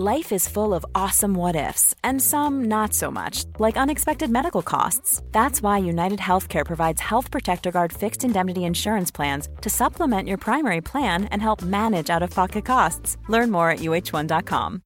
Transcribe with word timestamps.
Life 0.00 0.34
is 0.34 0.48
full 0.48 0.74
of 0.74 0.84
awesome 0.94 1.34
what 1.34 1.56
ifs, 1.56 1.92
and 2.04 2.22
some 2.22 2.68
not 2.68 2.94
so 2.94 3.10
much, 3.10 3.44
like 3.58 3.80
unexpected 3.80 4.30
medical 4.30 4.62
costs. 4.62 5.22
That's 5.32 5.60
why 5.60 5.90
United 5.90 6.20
Healthcare 6.20 6.64
provides 6.64 7.00
Health 7.00 7.32
Protector 7.32 7.72
Guard 7.72 7.92
fixed 7.92 8.24
indemnity 8.24 8.60
insurance 8.60 9.10
plans 9.16 9.48
to 9.60 9.68
supplement 9.68 10.28
your 10.28 10.38
primary 10.38 10.80
plan 10.80 11.24
and 11.32 11.42
help 11.42 11.62
manage 11.62 12.10
out 12.16 12.22
of 12.22 12.34
pocket 12.34 12.64
costs. 12.64 13.16
Learn 13.28 13.50
more 13.50 13.70
at 13.70 13.80
uh1.com. 13.80 14.80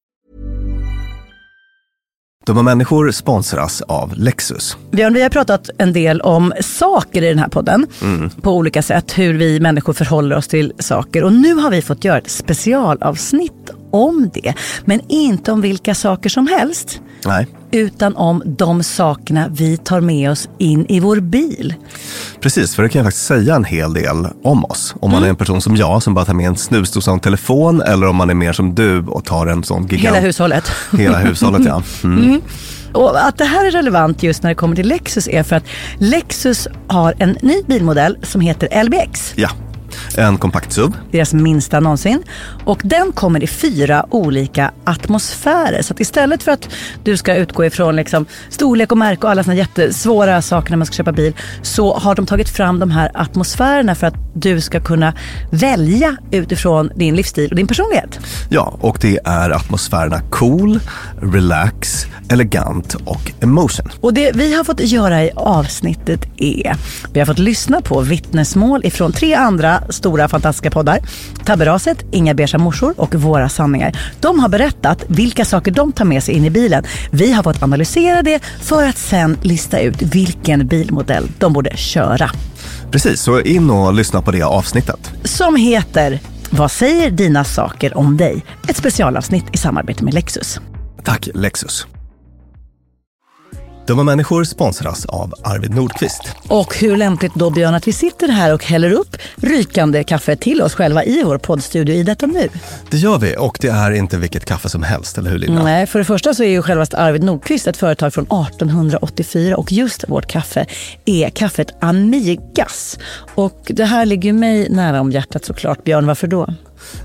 Dumma 2.46 2.62
människor 2.62 3.10
sponsras 3.10 3.82
av 3.82 4.14
Lexus. 4.14 4.76
Björn, 4.90 5.14
vi 5.14 5.22
har 5.22 5.30
pratat 5.30 5.70
en 5.78 5.92
del 5.92 6.20
om 6.20 6.52
saker 6.60 7.22
i 7.22 7.28
den 7.28 7.38
här 7.38 7.48
podden. 7.48 7.86
På 8.42 8.56
olika 8.56 8.82
sätt, 8.82 9.18
hur 9.18 9.34
vi 9.34 9.60
människor 9.60 9.92
förhåller 9.92 10.36
oss 10.36 10.48
till 10.48 10.72
saker. 10.78 11.24
Och 11.24 11.32
nu 11.32 11.54
har 11.54 11.70
vi 11.70 11.82
fått 11.82 12.04
göra 12.04 12.18
ett 12.18 12.30
specialavsnitt 12.30 13.70
om 13.92 14.30
det. 14.34 14.54
Men 14.84 15.00
inte 15.08 15.52
om 15.52 15.60
vilka 15.60 15.94
saker 15.94 16.30
som 16.30 16.46
helst. 16.46 17.00
Nej, 17.26 17.46
Utan 17.70 18.16
om 18.16 18.42
de 18.46 18.82
sakerna 18.82 19.48
vi 19.50 19.76
tar 19.76 20.00
med 20.00 20.30
oss 20.30 20.48
in 20.58 20.86
i 20.86 21.00
vår 21.00 21.20
bil. 21.20 21.74
precis. 22.40 22.74
För 22.74 22.82
det 22.82 22.88
kan 22.88 23.00
ju 23.00 23.04
faktiskt 23.04 23.26
säga 23.26 23.54
en 23.54 23.64
hel 23.64 23.94
del 23.94 24.26
om 24.42 24.64
oss. 24.64 24.94
Om 25.00 25.10
man 25.10 25.24
är 25.24 25.28
en 25.28 25.36
person 25.36 25.60
som 25.60 25.76
jag 25.76 26.02
som 26.02 26.14
bara 26.14 26.24
tar 26.24 26.34
med 26.34 26.46
en 26.46 26.56
snusdosa 26.56 27.10
och 27.10 27.14
en 27.14 27.20
telefon 27.20 27.82
eller 27.82 28.06
om 28.08 28.16
man 28.16 28.30
är 28.30 28.34
mer 28.34 28.52
som 28.52 28.74
du 28.74 28.98
och 28.98 29.24
tar 29.24 29.46
en 29.46 29.64
sån 29.64 29.82
gigant... 29.86 30.16
Hela 30.16 30.20
hushållet. 30.26 30.72
Hela 30.98 31.18
hushållet, 31.18 31.62
ja. 31.66 31.82
Mm. 32.04 32.40
Och 32.92 33.26
att 33.26 33.38
det 33.38 33.44
här 33.44 33.66
är 33.66 33.70
relevant 33.70 34.22
just 34.22 34.42
när 34.42 34.50
det 34.50 34.54
kommer 34.54 34.76
till 34.76 34.88
Lexus 34.88 35.28
är 35.28 35.42
för 35.42 35.56
att 35.56 35.64
Lexus 35.98 36.68
har 36.86 37.14
en 37.18 37.36
ny 37.42 37.62
bilmodell 37.66 38.16
som 38.22 38.40
heter 38.40 38.84
LBX. 38.84 39.32
Ja, 39.36 39.48
en 40.16 40.38
kompakt 40.38 40.72
SUV. 40.72 40.92
deras 41.10 41.34
minsta 41.34 41.80
någonsin. 41.80 42.22
Och 42.64 42.80
den 42.84 43.12
kommer 43.12 43.42
i 43.42 43.46
fyra 43.46 44.06
olika 44.10 44.70
atmosfärer. 44.84 45.82
Så 45.82 45.92
att 45.92 46.00
istället 46.00 46.42
för 46.42 46.52
att 46.52 46.68
du 47.04 47.16
ska 47.16 47.34
utgå 47.34 47.64
ifrån 47.64 47.96
liksom 47.96 48.26
storlek 48.48 48.92
och 48.92 48.98
märke 48.98 49.26
och 49.26 49.30
alla 49.30 49.44
såna 49.44 49.54
jättesvåra 49.54 50.42
saker 50.42 50.70
när 50.70 50.76
man 50.76 50.86
ska 50.86 50.94
köpa 50.94 51.12
bil. 51.12 51.32
Så 51.62 51.94
har 51.94 52.14
de 52.14 52.26
tagit 52.26 52.48
fram 52.48 52.78
de 52.78 52.90
här 52.90 53.10
atmosfärerna 53.14 53.94
för 53.94 54.06
att 54.06 54.14
du 54.34 54.60
ska 54.60 54.80
kunna 54.80 55.14
välja 55.50 56.16
utifrån 56.30 56.90
din 56.96 57.16
livsstil 57.16 57.50
och 57.50 57.56
din 57.56 57.66
personlighet. 57.66 58.20
Ja, 58.48 58.78
och 58.80 58.98
det 59.00 59.18
är 59.24 59.50
atmosfärerna 59.50 60.20
cool, 60.30 60.80
relax, 61.20 62.06
elegant 62.32 62.94
och 63.04 63.32
emotion. 63.40 63.88
Och 64.00 64.14
det 64.14 64.32
vi 64.36 64.54
har 64.54 64.64
fått 64.64 64.80
göra 64.80 65.24
i 65.24 65.30
avsnittet 65.36 66.20
är, 66.36 66.76
vi 67.12 67.20
har 67.20 67.26
fått 67.26 67.38
lyssna 67.38 67.80
på 67.80 68.00
vittnesmål 68.00 68.84
ifrån 68.84 69.12
tre 69.12 69.34
andra 69.34 69.82
stora 69.88 70.28
fantastiska 70.28 70.70
poddar. 70.70 70.98
Tabberaset, 71.44 72.04
Inga 72.10 72.34
beiga 72.34 72.58
morsor 72.58 72.94
och 72.96 73.14
Våra 73.14 73.48
sanningar. 73.48 73.98
De 74.20 74.38
har 74.38 74.48
berättat 74.48 75.04
vilka 75.08 75.44
saker 75.44 75.70
de 75.70 75.92
tar 75.92 76.04
med 76.04 76.22
sig 76.22 76.34
in 76.34 76.44
i 76.44 76.50
bilen. 76.50 76.84
Vi 77.10 77.32
har 77.32 77.42
fått 77.42 77.62
analysera 77.62 78.22
det 78.22 78.40
för 78.60 78.88
att 78.88 78.98
sen 78.98 79.36
lista 79.42 79.80
ut 79.80 80.02
vilken 80.02 80.66
bilmodell 80.66 81.28
de 81.38 81.52
borde 81.52 81.76
köra. 81.76 82.30
Precis, 82.90 83.20
så 83.20 83.40
in 83.40 83.70
och 83.70 83.94
lyssna 83.94 84.22
på 84.22 84.30
det 84.30 84.42
avsnittet. 84.42 85.12
Som 85.24 85.56
heter 85.56 86.20
Vad 86.50 86.70
säger 86.70 87.10
dina 87.10 87.44
saker 87.44 87.98
om 87.98 88.16
dig? 88.16 88.44
Ett 88.68 88.76
specialavsnitt 88.76 89.44
i 89.52 89.56
samarbete 89.56 90.04
med 90.04 90.14
Lexus. 90.14 90.60
Tack 91.04 91.28
Lexus. 91.34 91.86
Dumma 93.86 94.02
människor 94.02 94.44
sponsras 94.44 95.06
av 95.06 95.34
Arvid 95.44 95.74
Nordqvist. 95.74 96.22
Och 96.48 96.76
hur 96.76 96.96
lämpligt 96.96 97.34
då 97.34 97.50
Björn 97.50 97.74
att 97.74 97.88
vi 97.88 97.92
sitter 97.92 98.28
här 98.28 98.54
och 98.54 98.64
häller 98.64 98.92
upp 98.92 99.16
rykande 99.36 100.04
kaffe 100.04 100.36
till 100.36 100.62
oss 100.62 100.74
själva 100.74 101.04
i 101.04 101.22
vår 101.22 101.38
poddstudio 101.38 101.94
i 101.94 102.02
detta 102.02 102.26
nu. 102.26 102.48
Det 102.90 102.96
gör 102.96 103.18
vi 103.18 103.36
och 103.38 103.58
det 103.60 103.68
är 103.68 103.90
inte 103.90 104.18
vilket 104.18 104.44
kaffe 104.44 104.68
som 104.68 104.82
helst, 104.82 105.18
eller 105.18 105.30
hur 105.30 105.38
Linda? 105.38 105.62
Nej, 105.62 105.86
för 105.86 105.98
det 105.98 106.04
första 106.04 106.34
så 106.34 106.42
är 106.42 106.48
ju 106.48 106.62
självast 106.62 106.94
Arvid 106.94 107.22
Nordqvist 107.24 107.66
ett 107.66 107.76
företag 107.76 108.14
från 108.14 108.24
1884 108.24 109.56
och 109.56 109.72
just 109.72 110.08
vårt 110.08 110.26
kaffe 110.26 110.66
är 111.04 111.30
kaffet 111.30 111.70
Amigas. 111.80 112.98
Och 113.34 113.62
det 113.66 113.84
här 113.84 114.06
ligger 114.06 114.32
mig 114.32 114.68
nära 114.70 115.00
om 115.00 115.10
hjärtat 115.10 115.44
såklart. 115.44 115.84
Björn, 115.84 116.06
varför 116.06 116.26
då? 116.26 116.46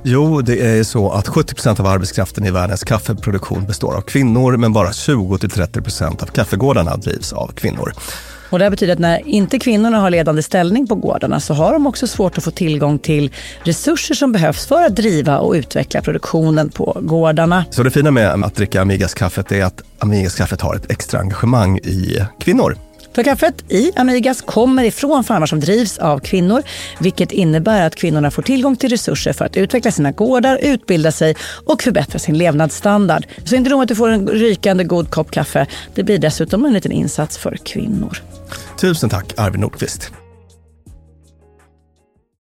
Jo, 0.04 0.42
det 0.42 0.78
är 0.80 0.84
så 0.84 1.12
att 1.12 1.28
70% 1.28 1.80
av 1.80 1.88
arbetskraften 1.88 2.46
i 2.46 2.52
världens 2.52 2.84
kaffeproduktion 2.84 3.66
består 3.66 3.96
av 3.96 4.02
kvinnor, 4.02 4.58
men 4.58 4.74
bara 4.74 4.90
20-30% 4.90 6.24
av 6.24 6.26
kaffegårdarna 6.26 6.96
drivs 6.96 7.34
av 7.34 7.48
kvinnor. 7.48 7.94
Och 8.50 8.60
det 8.60 8.66
här 8.66 8.70
betyder 8.70 8.94
att 8.94 9.00
när 9.00 9.28
inte 9.28 9.60
kvinnorna 9.60 10.00
har 10.00 10.10
ledande 10.10 10.44
ställning 10.44 10.88
på 10.88 10.96
gårdarna 10.96 11.40
så 11.40 11.54
har 11.54 11.74
de 11.74 11.88
också 11.88 12.08
svårt 12.08 12.38
att 12.38 12.44
få 12.44 12.52
tillgång 12.52 13.00
till 13.00 13.32
resurser 13.64 14.16
som 14.16 14.32
behövs 14.32 14.66
för 14.66 14.84
att 14.84 14.96
driva 14.96 15.38
och 15.38 15.54
utveckla 15.54 16.02
produktionen 16.02 16.70
på 16.70 16.98
gårdarna. 17.02 17.66
Så 17.70 17.84
det 17.84 17.92
fina 17.92 18.12
med 18.12 18.44
att 18.44 18.56
dricka 18.56 18.82
Amigas-kaffet 18.82 19.52
är 19.52 19.64
att 19.64 19.82
Amigas-kaffet 20.00 20.62
har 20.62 20.76
ett 20.76 20.92
extra 20.92 21.20
engagemang 21.20 21.78
i 21.78 22.20
kvinnor. 22.40 22.78
För 23.18 23.24
kaffet 23.24 23.72
i 23.72 23.92
Amigas 23.96 24.42
kommer 24.42 24.84
ifrån 24.84 25.24
farmar 25.24 25.46
som 25.46 25.60
drivs 25.60 25.98
av 25.98 26.20
kvinnor, 26.20 26.64
vilket 27.00 27.32
innebär 27.32 27.88
att 27.88 27.96
kvinnorna 27.96 28.32
får 28.32 28.42
tillgång 28.42 28.76
till 28.76 28.90
resurser 28.90 29.34
för 29.34 29.46
att 29.46 29.58
utveckla 29.58 29.92
sina 29.92 30.12
gårdar, 30.12 30.60
utbilda 30.62 31.12
sig 31.12 31.36
och 31.66 31.82
förbättra 31.82 32.20
sin 32.20 32.38
levnadsstandard. 32.38 33.26
Så 33.44 33.56
inte 33.56 33.70
nog 33.70 33.82
att 33.82 33.88
du 33.88 33.96
får 33.96 34.10
en 34.10 34.28
rykande 34.28 34.84
god 34.84 35.12
kopp 35.12 35.32
kaffe, 35.32 35.68
det 35.96 36.04
blir 36.04 36.18
dessutom 36.18 36.66
en 36.66 36.74
liten 36.74 36.92
insats 36.92 37.38
för 37.38 37.58
kvinnor. 37.64 38.18
Tusen 38.80 39.10
tack 39.10 39.34
Arvid 39.38 39.60
Nordqvist. 39.60 40.12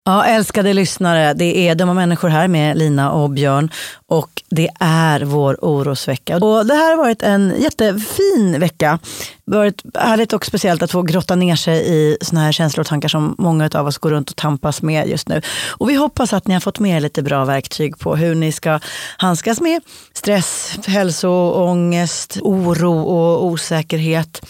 Ja, 0.04 0.24
älskade 0.24 0.72
lyssnare, 0.72 1.34
det 1.34 1.68
är 1.68 1.74
Dumma 1.74 1.94
människor 1.94 2.28
här 2.28 2.48
med 2.48 2.78
Lina 2.78 3.12
och 3.12 3.30
Björn 3.30 3.70
och 4.06 4.42
det 4.50 4.68
är 4.80 5.20
vår 5.20 5.58
orosvecka. 5.62 6.36
Och 6.36 6.66
det 6.66 6.74
här 6.74 6.90
har 6.90 6.96
varit 6.96 7.22
en 7.22 7.54
jättefin 7.58 8.60
vecka. 8.60 8.98
Det 9.44 9.56
har 9.56 9.64
varit 9.64 9.82
härligt 9.94 10.32
och 10.32 10.46
speciellt 10.46 10.82
att 10.82 10.90
få 10.90 11.02
grotta 11.02 11.34
ner 11.36 11.56
sig 11.56 11.88
i 11.88 12.16
såna 12.20 12.40
här 12.40 12.52
känslor 12.52 12.80
och 12.80 12.86
tankar 12.86 13.08
som 13.08 13.34
många 13.38 13.70
av 13.74 13.86
oss 13.86 13.98
går 13.98 14.10
runt 14.10 14.30
och 14.30 14.36
tampas 14.36 14.82
med 14.82 15.08
just 15.08 15.28
nu. 15.28 15.42
Och 15.68 15.90
vi 15.90 15.94
hoppas 15.94 16.32
att 16.32 16.46
ni 16.46 16.54
har 16.54 16.60
fått 16.60 16.78
med 16.78 16.96
er 16.96 17.00
lite 17.00 17.22
bra 17.22 17.44
verktyg 17.44 17.98
på 17.98 18.16
hur 18.16 18.34
ni 18.34 18.52
ska 18.52 18.80
handskas 19.16 19.60
med 19.60 19.82
stress, 20.14 20.78
hälsoångest, 20.86 22.38
oro 22.40 23.00
och 23.00 23.44
osäkerhet. 23.44 24.46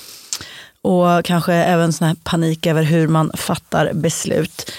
Och 0.82 1.24
kanske 1.24 1.54
även 1.54 1.92
sån 1.92 2.08
här 2.08 2.16
panik 2.24 2.66
över 2.66 2.82
hur 2.82 3.08
man 3.08 3.30
fattar 3.34 3.92
beslut. 3.94 4.72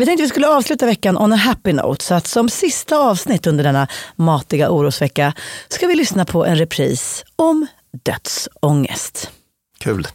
Vi 0.00 0.06
tänkte 0.06 0.22
vi 0.22 0.28
skulle 0.28 0.48
avsluta 0.48 0.86
veckan 0.86 1.16
on 1.18 1.32
a 1.32 1.36
happy 1.36 1.72
note. 1.72 2.04
Så 2.04 2.14
att 2.14 2.26
som 2.26 2.48
sista 2.48 2.98
avsnitt 2.98 3.46
under 3.46 3.64
denna 3.64 3.88
matiga 4.16 4.70
orosvecka 4.70 5.32
ska 5.68 5.86
vi 5.86 5.94
lyssna 5.94 6.24
på 6.24 6.46
en 6.46 6.56
repris 6.56 7.24
om 7.36 7.66
dödsångest. 8.04 9.30
Kul. 9.78 10.06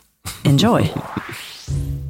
Enjoy! 0.44 0.94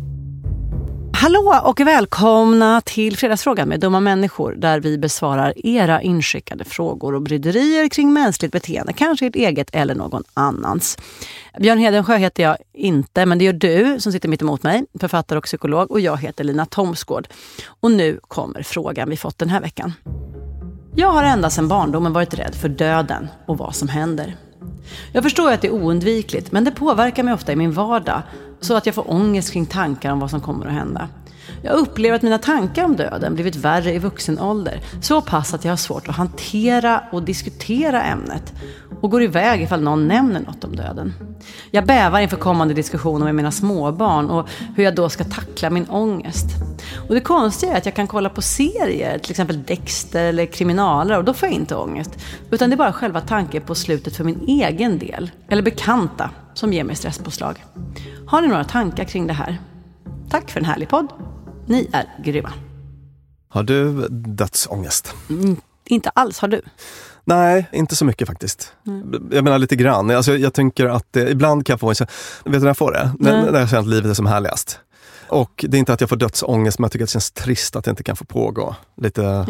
Hallå 1.17 1.61
och 1.63 1.79
välkomna 1.79 2.81
till 2.81 3.17
Fredagsfrågan 3.17 3.69
med 3.69 3.79
Dumma 3.79 3.99
människor 3.99 4.55
där 4.55 4.79
vi 4.79 4.97
besvarar 4.97 5.65
era 5.65 6.01
inskickade 6.01 6.63
frågor 6.63 7.15
och 7.15 7.21
bryderier 7.21 7.89
kring 7.89 8.13
mänskligt 8.13 8.51
beteende, 8.51 8.93
kanske 8.93 9.27
ert 9.27 9.35
eget 9.35 9.69
eller 9.73 9.95
någon 9.95 10.23
annans. 10.33 10.97
Björn 11.59 11.77
Hedensjö 11.77 12.17
heter 12.17 12.43
jag 12.43 12.57
inte, 12.73 13.25
men 13.25 13.37
det 13.37 13.45
gör 13.45 13.53
du 13.53 13.99
som 13.99 14.11
sitter 14.11 14.29
mitt 14.29 14.41
emot 14.41 14.63
mig, 14.63 14.85
författare 14.99 15.37
och 15.37 15.43
psykolog 15.43 15.91
och 15.91 15.99
jag 15.99 16.17
heter 16.17 16.43
Lina 16.43 16.65
Thomsgård. 16.65 17.27
Och 17.81 17.91
nu 17.91 18.19
kommer 18.21 18.63
frågan 18.63 19.09
vi 19.09 19.17
fått 19.17 19.37
den 19.37 19.49
här 19.49 19.61
veckan. 19.61 19.93
Jag 20.95 21.11
har 21.11 21.23
ända 21.23 21.49
sedan 21.49 21.67
barndomen 21.67 22.13
varit 22.13 22.33
rädd 22.33 22.55
för 22.55 22.69
döden 22.69 23.27
och 23.47 23.57
vad 23.57 23.75
som 23.75 23.87
händer. 23.87 24.35
Jag 25.11 25.23
förstår 25.23 25.51
att 25.51 25.61
det 25.61 25.67
är 25.67 25.73
oundvikligt, 25.73 26.51
men 26.51 26.63
det 26.63 26.71
påverkar 26.71 27.23
mig 27.23 27.33
ofta 27.33 27.51
i 27.51 27.55
min 27.55 27.71
vardag 27.71 28.21
så 28.61 28.75
att 28.75 28.85
jag 28.85 28.95
får 28.95 29.11
ångest 29.11 29.53
kring 29.53 29.65
tankar 29.65 30.11
om 30.11 30.19
vad 30.19 30.29
som 30.29 30.41
kommer 30.41 30.65
att 30.65 30.73
hända. 30.73 31.09
Jag 31.65 31.73
upplever 31.73 32.15
att 32.15 32.21
mina 32.21 32.37
tankar 32.37 32.85
om 32.85 32.95
döden 32.95 33.33
blivit 33.33 33.55
värre 33.55 33.93
i 33.93 33.99
vuxen 33.99 34.39
ålder. 34.39 34.81
Så 35.01 35.21
pass 35.21 35.53
att 35.53 35.65
jag 35.65 35.71
har 35.71 35.77
svårt 35.77 36.07
att 36.07 36.15
hantera 36.15 37.03
och 37.11 37.23
diskutera 37.23 38.03
ämnet 38.03 38.53
och 39.01 39.11
går 39.11 39.23
iväg 39.23 39.61
ifall 39.61 39.81
någon 39.81 40.07
nämner 40.07 40.39
något 40.39 40.63
om 40.63 40.75
döden. 40.75 41.13
Jag 41.71 41.85
bävar 41.85 42.19
inför 42.19 42.37
kommande 42.37 42.73
diskussioner 42.73 43.25
med 43.25 43.35
mina 43.35 43.51
småbarn 43.51 44.29
och 44.29 44.49
hur 44.75 44.83
jag 44.83 44.95
då 44.95 45.09
ska 45.09 45.23
tackla 45.23 45.69
min 45.69 45.89
ångest. 45.89 46.45
Och 47.07 47.13
det 47.13 47.21
konstiga 47.21 47.73
är 47.73 47.77
att 47.77 47.85
jag 47.85 47.95
kan 47.95 48.07
kolla 48.07 48.29
på 48.29 48.41
serier, 48.41 49.17
till 49.17 49.31
exempel 49.31 49.63
Dexter 49.63 50.25
eller 50.25 50.45
kriminaler 50.45 51.17
och 51.17 51.23
då 51.23 51.33
får 51.33 51.49
jag 51.49 51.55
inte 51.55 51.75
ångest. 51.75 52.11
Utan 52.51 52.69
det 52.69 52.73
är 52.73 52.77
bara 52.77 52.93
själva 52.93 53.21
tanken 53.21 53.61
på 53.61 53.75
slutet 53.75 54.15
för 54.15 54.23
min 54.23 54.45
egen 54.47 54.99
del, 54.99 55.31
eller 55.49 55.61
bekanta, 55.61 56.29
som 56.53 56.73
ger 56.73 56.83
mig 56.83 56.95
stresspåslag. 56.95 57.63
Har 58.27 58.41
ni 58.41 58.47
några 58.47 58.63
tankar 58.63 59.03
kring 59.03 59.27
det 59.27 59.33
här? 59.33 59.57
Tack 60.29 60.51
för 60.51 60.59
en 60.59 60.65
härlig 60.65 60.89
podd. 60.89 61.34
Ni 61.67 61.89
är 61.93 62.05
grymma. 62.23 62.53
Har 63.49 63.63
du 63.63 64.07
dödsångest? 64.09 65.15
Mm, 65.29 65.55
inte 65.85 66.09
alls, 66.09 66.39
har 66.39 66.47
du? 66.47 66.61
Nej, 67.23 67.69
inte 67.71 67.95
så 67.95 68.05
mycket 68.05 68.27
faktiskt. 68.27 68.73
Mm. 68.87 69.29
Jag 69.31 69.43
menar 69.43 69.59
lite 69.59 69.75
grann. 69.75 70.11
Alltså, 70.11 70.31
jag, 70.31 70.39
jag 70.39 70.53
tänker 70.53 70.85
att 70.85 71.17
eh, 71.17 71.23
ibland 71.23 71.65
kan 71.65 71.73
jag 71.73 71.79
få, 71.79 71.87
vet 71.87 72.09
du 72.43 72.59
när 72.59 72.67
jag 72.67 72.77
får 72.77 72.91
det? 72.91 73.11
När, 73.19 73.51
när 73.51 73.59
jag 73.59 73.69
känner 73.69 73.81
att 73.81 73.87
livet 73.87 74.09
är 74.09 74.13
som 74.13 74.25
härligast. 74.25 74.79
Och 75.27 75.65
det 75.67 75.77
är 75.77 75.79
inte 75.79 75.93
att 75.93 76.01
jag 76.01 76.09
får 76.09 76.17
dödsångest, 76.17 76.79
men 76.79 76.83
jag 76.83 76.91
tycker 76.91 77.03
att 77.03 77.09
det 77.09 77.13
känns 77.13 77.31
trist 77.31 77.75
att 77.75 77.85
det 77.85 77.89
inte 77.91 78.03
kan 78.03 78.15
få 78.15 78.25
pågå 78.25 78.75
lite 78.97 79.45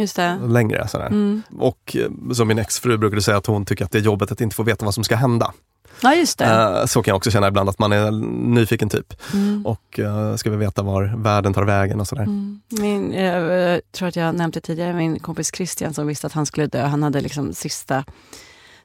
längre. 0.47 0.87
Sådär. 0.87 1.07
Mm. 1.07 1.41
Och 1.59 1.97
eh, 1.99 2.33
som 2.33 2.47
min 2.47 2.59
exfru 2.59 2.97
brukade 2.97 3.21
säga, 3.21 3.37
att 3.37 3.45
hon 3.45 3.65
tycker 3.65 3.85
att 3.85 3.91
det 3.91 3.97
är 3.97 4.01
jobbigt 4.01 4.31
att 4.31 4.41
inte 4.41 4.55
få 4.55 4.63
veta 4.63 4.85
vad 4.85 4.93
som 4.93 5.03
ska 5.03 5.15
hända. 5.15 5.53
Ja, 6.01 6.15
just 6.15 6.37
det. 6.37 6.45
Uh, 6.45 6.85
så 6.85 7.03
kan 7.03 7.11
jag 7.11 7.17
också 7.17 7.31
känna 7.31 7.47
ibland, 7.47 7.69
att 7.69 7.79
man 7.79 7.91
är 7.91 8.07
en 8.07 8.19
nyfiken 8.53 8.89
typ. 8.89 9.13
Mm. 9.33 9.65
Och 9.65 9.99
uh, 9.99 10.35
ska 10.35 10.49
vi 10.49 10.57
veta 10.57 10.83
var 10.83 11.13
världen 11.17 11.53
tar 11.53 11.63
vägen 11.63 11.99
och 11.99 12.07
sådär. 12.07 12.23
Mm. 12.23 12.61
Min, 12.69 13.13
jag 13.13 13.81
tror 13.91 14.07
att 14.07 14.15
jag 14.15 14.35
nämnde 14.35 14.61
tidigare, 14.61 14.93
min 14.93 15.19
kompis 15.19 15.51
Christian 15.55 15.93
som 15.93 16.07
visste 16.07 16.27
att 16.27 16.33
han 16.33 16.45
skulle 16.45 16.67
dö, 16.67 16.85
han 16.85 17.03
hade 17.03 17.21
liksom 17.21 17.53
sista, 17.53 18.05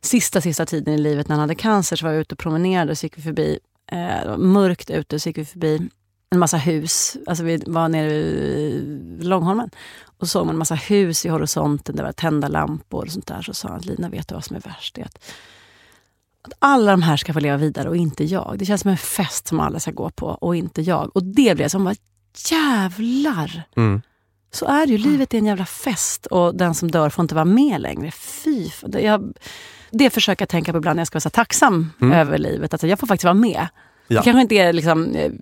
sista, 0.01 0.41
sista 0.41 0.67
tiden 0.67 0.95
i 0.95 0.99
livet 0.99 1.29
när 1.29 1.37
han 1.37 1.41
hade 1.41 1.55
cancer, 1.55 1.97
så 1.97 2.07
var 2.07 2.13
jag 2.13 2.21
ute 2.21 2.35
och 2.35 2.39
promenerade 2.39 2.91
och 2.91 2.99
så 2.99 3.07
gick 3.07 3.19
vi 3.19 3.23
förbi, 3.23 3.59
uh, 3.93 4.37
mörkt 4.37 4.91
ute, 4.91 5.21
så 5.21 5.29
gick 5.29 5.39
vi 5.39 5.45
förbi 5.45 5.89
en 6.31 6.39
massa 6.39 6.57
hus. 6.57 7.17
Alltså 7.27 7.45
vi 7.45 7.63
var 7.67 7.89
nere 7.89 8.09
vid 8.09 9.25
Långholmen 9.25 9.71
och 10.19 10.29
såg 10.29 10.47
man 10.47 10.55
en 10.55 10.59
massa 10.59 10.75
hus 10.75 11.27
i 11.27 11.29
horisonten, 11.29 11.97
det 11.97 12.03
var 12.03 12.13
tända 12.13 12.49
lampor 12.49 13.05
och 13.05 13.13
sånt 13.13 13.27
där. 13.27 13.43
Så 13.43 13.55
sa 13.55 13.69
han, 13.69 13.81
Lina 13.81 14.09
vet 14.09 14.29
du 14.29 14.35
vad 14.35 14.45
som 14.45 14.57
är 14.57 14.61
värst? 14.61 14.95
Det 14.95 15.01
är 15.01 15.05
att 15.05 15.19
att 16.43 16.53
alla 16.59 16.91
de 16.91 17.03
här 17.03 17.17
ska 17.17 17.33
få 17.33 17.41
leva 17.41 17.57
vidare 17.57 17.89
och 17.89 17.97
inte 17.97 18.25
jag. 18.25 18.55
Det 18.59 18.67
känns 18.67 18.81
som 18.81 18.91
en 18.91 18.97
fest 18.97 19.47
som 19.47 19.61
alla 19.61 19.81
ska 19.81 19.91
gå 19.91 20.11
på 20.11 20.27
och 20.27 20.57
inte 20.57 20.83
jag. 20.83 21.11
Och 21.17 21.25
det 21.25 21.55
blev 21.55 21.69
som, 21.69 21.95
jävlar! 22.51 23.63
Mm. 23.77 24.03
Så 24.53 24.67
är 24.67 24.87
det 24.87 24.93
ju, 24.93 24.99
livet 24.99 25.35
är 25.35 25.39
en 25.39 25.47
jävla 25.47 25.67
fest 25.67 26.27
och 26.27 26.55
den 26.55 26.75
som 26.75 26.91
dör 26.91 27.11
får 27.11 27.23
inte 27.23 27.35
vara 27.35 27.45
med 27.45 27.81
längre. 27.81 28.11
Fy! 28.11 28.71
Jag, 28.93 29.33
det 29.91 30.11
försöker 30.11 30.43
jag 30.43 30.49
tänka 30.49 30.73
på 30.73 30.79
ibland 30.79 30.97
när 30.97 31.01
jag 31.01 31.07
ska 31.07 31.17
vara 31.17 31.21
så 31.21 31.31
tacksam 31.31 31.93
mm. 32.01 32.19
över 32.19 32.39
livet. 32.39 32.75
Att 32.75 32.83
jag 32.83 32.99
får 32.99 33.07
faktiskt 33.07 33.25
vara 33.25 33.35
med. 33.35 33.67
Ja. 34.07 34.15
Jag 34.15 34.25
kanske 34.25 34.41
inte 34.41 34.55
är 34.55 34.73
liksom 34.73 35.15
eh, 35.15 35.33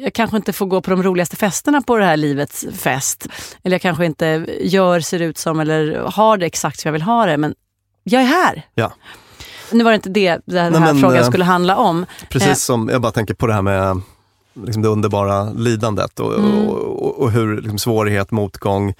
jag 0.00 0.12
kanske 0.12 0.36
inte 0.36 0.52
får 0.52 0.66
gå 0.66 0.80
på 0.80 0.90
de 0.90 1.02
roligaste 1.02 1.36
festerna 1.36 1.82
på 1.82 1.96
det 1.96 2.04
här 2.04 2.16
livets 2.16 2.66
fest. 2.72 3.26
Eller 3.62 3.74
jag 3.74 3.82
kanske 3.82 4.06
inte 4.06 4.46
gör, 4.60 5.00
ser 5.00 5.22
ut 5.22 5.38
som 5.38 5.60
eller 5.60 5.94
har 5.94 6.36
det 6.36 6.46
exakt 6.46 6.80
som 6.80 6.88
jag 6.88 6.92
vill 6.92 7.02
ha 7.02 7.26
det. 7.26 7.36
Men 7.36 7.54
jag 8.02 8.22
är 8.22 8.26
här. 8.26 8.62
Ja 8.74 8.92
nu 9.72 9.84
var 9.84 9.90
det 9.90 9.94
inte 9.94 10.10
det 10.10 10.40
den 10.44 10.58
här 10.58 10.70
Nej, 10.70 10.80
men, 10.80 11.00
frågan 11.00 11.16
eh, 11.16 11.28
skulle 11.28 11.44
handla 11.44 11.76
om. 11.76 12.06
Precis 12.28 12.48
eh. 12.48 12.54
som, 12.54 12.88
jag 12.88 13.00
bara 13.02 13.12
tänker 13.12 13.34
på 13.34 13.46
det 13.46 13.54
här 13.54 13.62
med 13.62 14.00
liksom 14.66 14.82
det 14.82 14.88
underbara 14.88 15.52
lidandet 15.52 16.20
och, 16.20 16.38
mm. 16.38 16.68
och, 16.68 17.06
och, 17.06 17.18
och, 17.18 17.30
hur 17.30 17.56
liksom, 17.56 17.78
svårighet, 17.78 18.30
motgång, 18.30 18.94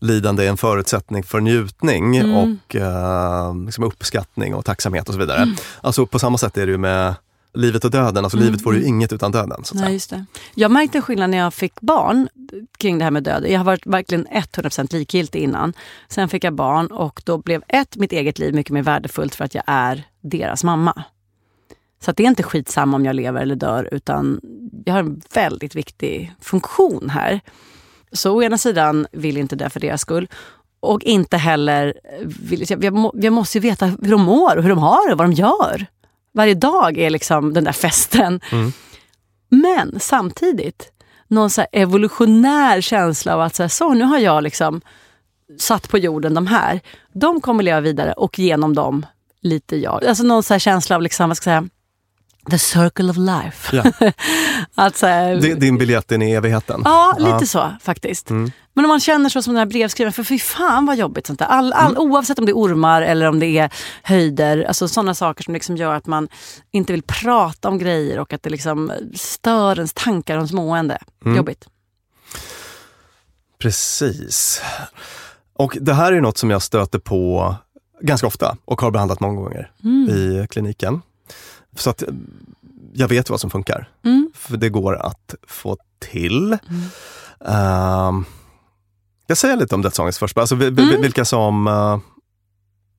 lidande 0.00 0.44
är 0.44 0.48
en 0.48 0.56
förutsättning 0.56 1.22
för 1.22 1.40
njutning 1.40 2.16
mm. 2.16 2.36
och 2.36 2.76
eh, 2.76 3.56
liksom 3.64 3.84
uppskattning 3.84 4.54
och 4.54 4.64
tacksamhet 4.64 5.08
och 5.08 5.14
så 5.14 5.20
vidare. 5.20 5.42
Mm. 5.42 5.56
Alltså 5.80 6.06
på 6.06 6.18
samma 6.18 6.38
sätt 6.38 6.56
är 6.56 6.66
det 6.66 6.72
ju 6.72 6.78
med 6.78 7.14
livet 7.54 7.84
och 7.84 7.90
döden. 7.90 8.24
Alltså 8.24 8.38
mm. 8.38 8.46
livet 8.46 8.66
vore 8.66 8.76
ju 8.76 8.82
mm. 8.82 8.94
inget 8.94 9.12
utan 9.12 9.32
döden. 9.32 9.64
Så 9.64 9.76
Nej, 9.76 9.92
just 9.92 10.10
det. 10.10 10.24
Jag 10.54 10.70
märkte 10.70 10.98
en 10.98 11.02
skillnad 11.02 11.30
när 11.30 11.38
jag 11.38 11.54
fick 11.54 11.80
barn 11.80 12.28
kring 12.78 12.98
det 12.98 13.04
här 13.04 13.10
med 13.10 13.22
död. 13.22 13.44
Jag 13.48 13.58
har 13.58 13.64
varit 13.64 13.86
verkligen 13.86 14.26
100% 14.26 14.92
likgiltig 14.92 15.42
innan. 15.42 15.72
Sen 16.08 16.28
fick 16.28 16.44
jag 16.44 16.54
barn 16.54 16.86
och 16.86 17.22
då 17.24 17.38
blev 17.38 17.62
ett, 17.68 17.96
mitt 17.96 18.12
eget 18.12 18.38
liv 18.38 18.54
mycket 18.54 18.72
mer 18.72 18.82
värdefullt 18.82 19.34
för 19.34 19.44
att 19.44 19.54
jag 19.54 19.64
är 19.66 20.04
deras 20.28 20.64
mamma. 20.64 21.04
Så 22.00 22.12
det 22.12 22.22
är 22.22 22.26
inte 22.26 22.42
skitsamma 22.42 22.96
om 22.96 23.04
jag 23.04 23.16
lever 23.16 23.42
eller 23.42 23.56
dör 23.56 23.88
utan 23.92 24.40
jag 24.84 24.94
har 24.94 25.00
en 25.00 25.20
väldigt 25.34 25.74
viktig 25.74 26.34
funktion 26.40 27.10
här. 27.10 27.40
Så 28.12 28.36
å 28.36 28.42
ena 28.42 28.58
sidan 28.58 29.06
vill 29.12 29.36
inte 29.36 29.56
dö 29.56 29.70
för 29.70 29.80
deras 29.80 30.00
skull 30.00 30.28
och 30.80 31.02
inte 31.02 31.36
heller 31.36 31.94
vill, 32.22 32.64
jag, 32.68 33.10
jag 33.14 33.32
måste 33.32 33.58
ju 33.58 33.62
veta 33.62 33.86
hur 33.86 34.10
de 34.10 34.22
mår 34.22 34.56
och 34.56 34.62
hur 34.62 34.70
de 34.70 34.78
har 34.78 35.06
det 35.06 35.12
och 35.12 35.18
vad 35.18 35.28
de 35.28 35.32
gör. 35.32 35.86
Varje 36.32 36.54
dag 36.54 36.98
är 36.98 37.10
liksom 37.10 37.54
den 37.54 37.64
där 37.64 37.72
festen. 37.72 38.40
Mm. 38.52 38.72
Men 39.48 40.00
samtidigt, 40.00 40.92
någon 41.28 41.50
så 41.50 41.66
evolutionär 41.72 42.80
känsla 42.80 43.34
av 43.34 43.40
att 43.40 43.54
så, 43.54 43.62
här, 43.62 43.68
så 43.68 43.94
nu 43.94 44.04
har 44.04 44.18
jag 44.18 44.42
liksom 44.42 44.80
satt 45.58 45.88
på 45.88 45.98
jorden 45.98 46.34
de 46.34 46.46
här. 46.46 46.80
De 47.12 47.40
kommer 47.40 47.62
leva 47.62 47.80
vidare 47.80 48.12
och 48.12 48.38
genom 48.38 48.74
dem 48.74 49.06
lite 49.40 49.76
jag. 49.76 50.04
Alltså 50.04 50.24
någon 50.24 50.42
så 50.42 50.58
känsla 50.58 50.96
av 50.96 51.02
liksom, 51.02 51.28
vad 51.28 51.36
ska 51.36 51.50
jag 51.50 51.62
säga, 51.62 51.70
The 52.50 52.58
circle 52.58 53.10
of 53.10 53.16
life. 53.16 53.76
Ja. 53.76 54.12
alltså, 54.74 55.06
Din 55.56 55.78
biljett 55.78 56.12
in 56.12 56.22
i 56.22 56.32
evigheten? 56.32 56.82
Ja, 56.84 57.14
lite 57.18 57.30
ja. 57.30 57.46
så 57.46 57.72
faktiskt. 57.80 58.30
Mm. 58.30 58.50
Men 58.74 58.84
om 58.84 58.88
man 58.88 59.00
känner 59.00 59.28
så 59.28 59.42
som 59.42 59.54
den 59.54 59.58
här 59.58 59.66
brevskrivaren, 59.66 60.12
för 60.12 60.22
fy 60.22 60.38
fan 60.38 60.86
vad 60.86 60.96
jobbigt 60.96 61.26
sånt 61.26 61.38
där. 61.38 61.46
All, 61.46 61.72
all, 61.72 61.90
mm. 61.90 62.02
Oavsett 62.02 62.38
om 62.38 62.46
det 62.46 62.52
är 62.52 62.56
ormar 62.56 63.02
eller 63.02 63.26
om 63.26 63.40
det 63.40 63.46
är 63.46 63.70
höjder, 64.02 64.64
alltså 64.64 64.88
sådana 64.88 65.14
saker 65.14 65.44
som 65.44 65.54
liksom 65.54 65.76
gör 65.76 65.94
att 65.94 66.06
man 66.06 66.28
inte 66.70 66.92
vill 66.92 67.02
prata 67.02 67.68
om 67.68 67.78
grejer 67.78 68.18
och 68.18 68.32
att 68.32 68.42
det 68.42 68.50
liksom 68.50 68.92
stör 69.14 69.76
ens 69.76 69.92
tankar 69.92 70.34
och 70.34 70.40
ens 70.40 70.52
mående. 70.52 70.98
Mm. 71.24 71.36
Jobbigt. 71.36 71.68
Precis. 73.58 74.62
Och 75.58 75.78
det 75.80 75.94
här 75.94 76.12
är 76.12 76.20
något 76.20 76.38
som 76.38 76.50
jag 76.50 76.62
stöter 76.62 76.98
på 76.98 77.54
ganska 78.00 78.26
ofta 78.26 78.56
och 78.64 78.80
har 78.80 78.90
behandlat 78.90 79.20
många 79.20 79.40
gånger 79.40 79.70
mm. 79.84 80.08
i 80.08 80.46
kliniken. 80.50 81.02
Så 81.76 81.90
att 81.90 82.02
jag 82.92 83.08
vet 83.08 83.30
vad 83.30 83.40
som 83.40 83.50
funkar. 83.50 83.88
Mm. 84.04 84.30
För 84.34 84.56
det 84.56 84.68
går 84.68 84.96
att 84.96 85.34
få 85.46 85.76
till. 85.98 86.52
Uh, 86.52 88.20
jag 89.26 89.36
säger 89.36 89.56
lite 89.56 89.74
om 89.74 89.82
dödsångest 89.82 90.18
först, 90.18 90.38
alltså, 90.38 90.54
mm. 90.54 91.02
vilka 91.02 91.24
som 91.24 91.66
uh, 91.66 91.98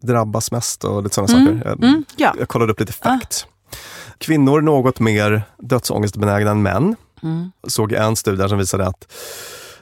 drabbas 0.02 0.52
mest 0.52 0.84
och 0.84 1.04
lite 1.04 1.16
sådana 1.16 1.34
mm. 1.34 1.60
saker. 1.60 1.70
Jag, 1.70 2.04
ja. 2.18 2.34
jag 2.40 2.48
kollade 2.48 2.72
upp 2.72 2.80
lite 2.80 2.94
facts. 2.94 3.48
Ah. 3.50 3.76
Kvinnor 4.18 4.62
något 4.62 5.00
mer 5.00 5.44
dödsångestbenägna 5.58 6.52
än 6.52 6.62
män. 6.62 6.96
Mm. 7.24 7.52
Såg 7.68 7.92
en 7.92 8.16
studie 8.16 8.50
som 8.50 8.58
visade 8.58 8.88
att 8.88 9.14